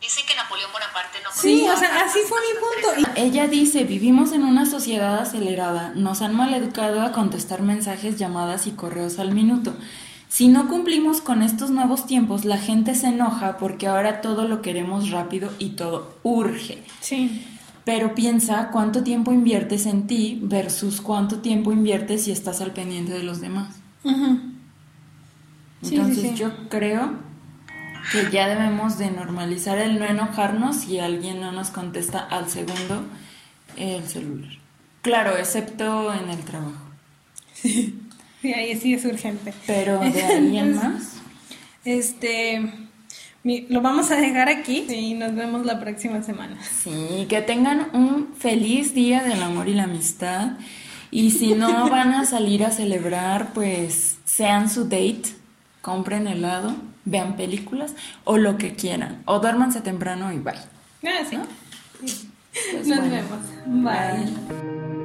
[0.00, 3.10] Dicen que Napoleón Bonaparte no Sí, o sea, así fue mi punto.
[3.16, 8.72] Ella dice, vivimos en una sociedad acelerada, nos han maleducado a contestar mensajes, llamadas y
[8.72, 9.74] correos al minuto.
[10.28, 14.62] Si no cumplimos con estos nuevos tiempos, la gente se enoja porque ahora todo lo
[14.62, 16.82] queremos rápido y todo urge.
[17.00, 17.46] Sí.
[17.84, 23.12] Pero piensa cuánto tiempo inviertes en ti versus cuánto tiempo inviertes si estás al pendiente
[23.12, 23.76] de los demás.
[24.02, 24.40] Ujú.
[25.82, 26.34] Sí, sí, Entonces sí.
[26.34, 27.12] yo creo
[28.12, 33.04] que ya debemos de normalizar el no enojarnos si alguien no nos contesta al segundo
[33.76, 34.52] el celular.
[35.02, 36.84] Claro, excepto en el trabajo.
[37.54, 37.94] Sí,
[38.52, 39.52] ahí sí es urgente.
[39.66, 41.14] Pero de ahí en más.
[41.84, 42.72] Este,
[43.44, 46.58] lo vamos a dejar aquí y nos vemos la próxima semana.
[46.62, 50.52] Sí, que tengan un feliz día del amor y la amistad.
[51.10, 55.24] Y si no van a salir a celebrar, pues sean su date,
[55.82, 56.74] compren helado,
[57.04, 57.94] vean películas
[58.24, 59.22] o lo que quieran.
[59.26, 60.54] O duérmanse temprano y bye.
[61.04, 61.38] Ah, sí.
[62.00, 63.14] Pues Nos bueno.
[63.14, 63.38] vemos.
[63.66, 64.24] Bye.
[64.48, 65.03] Bye.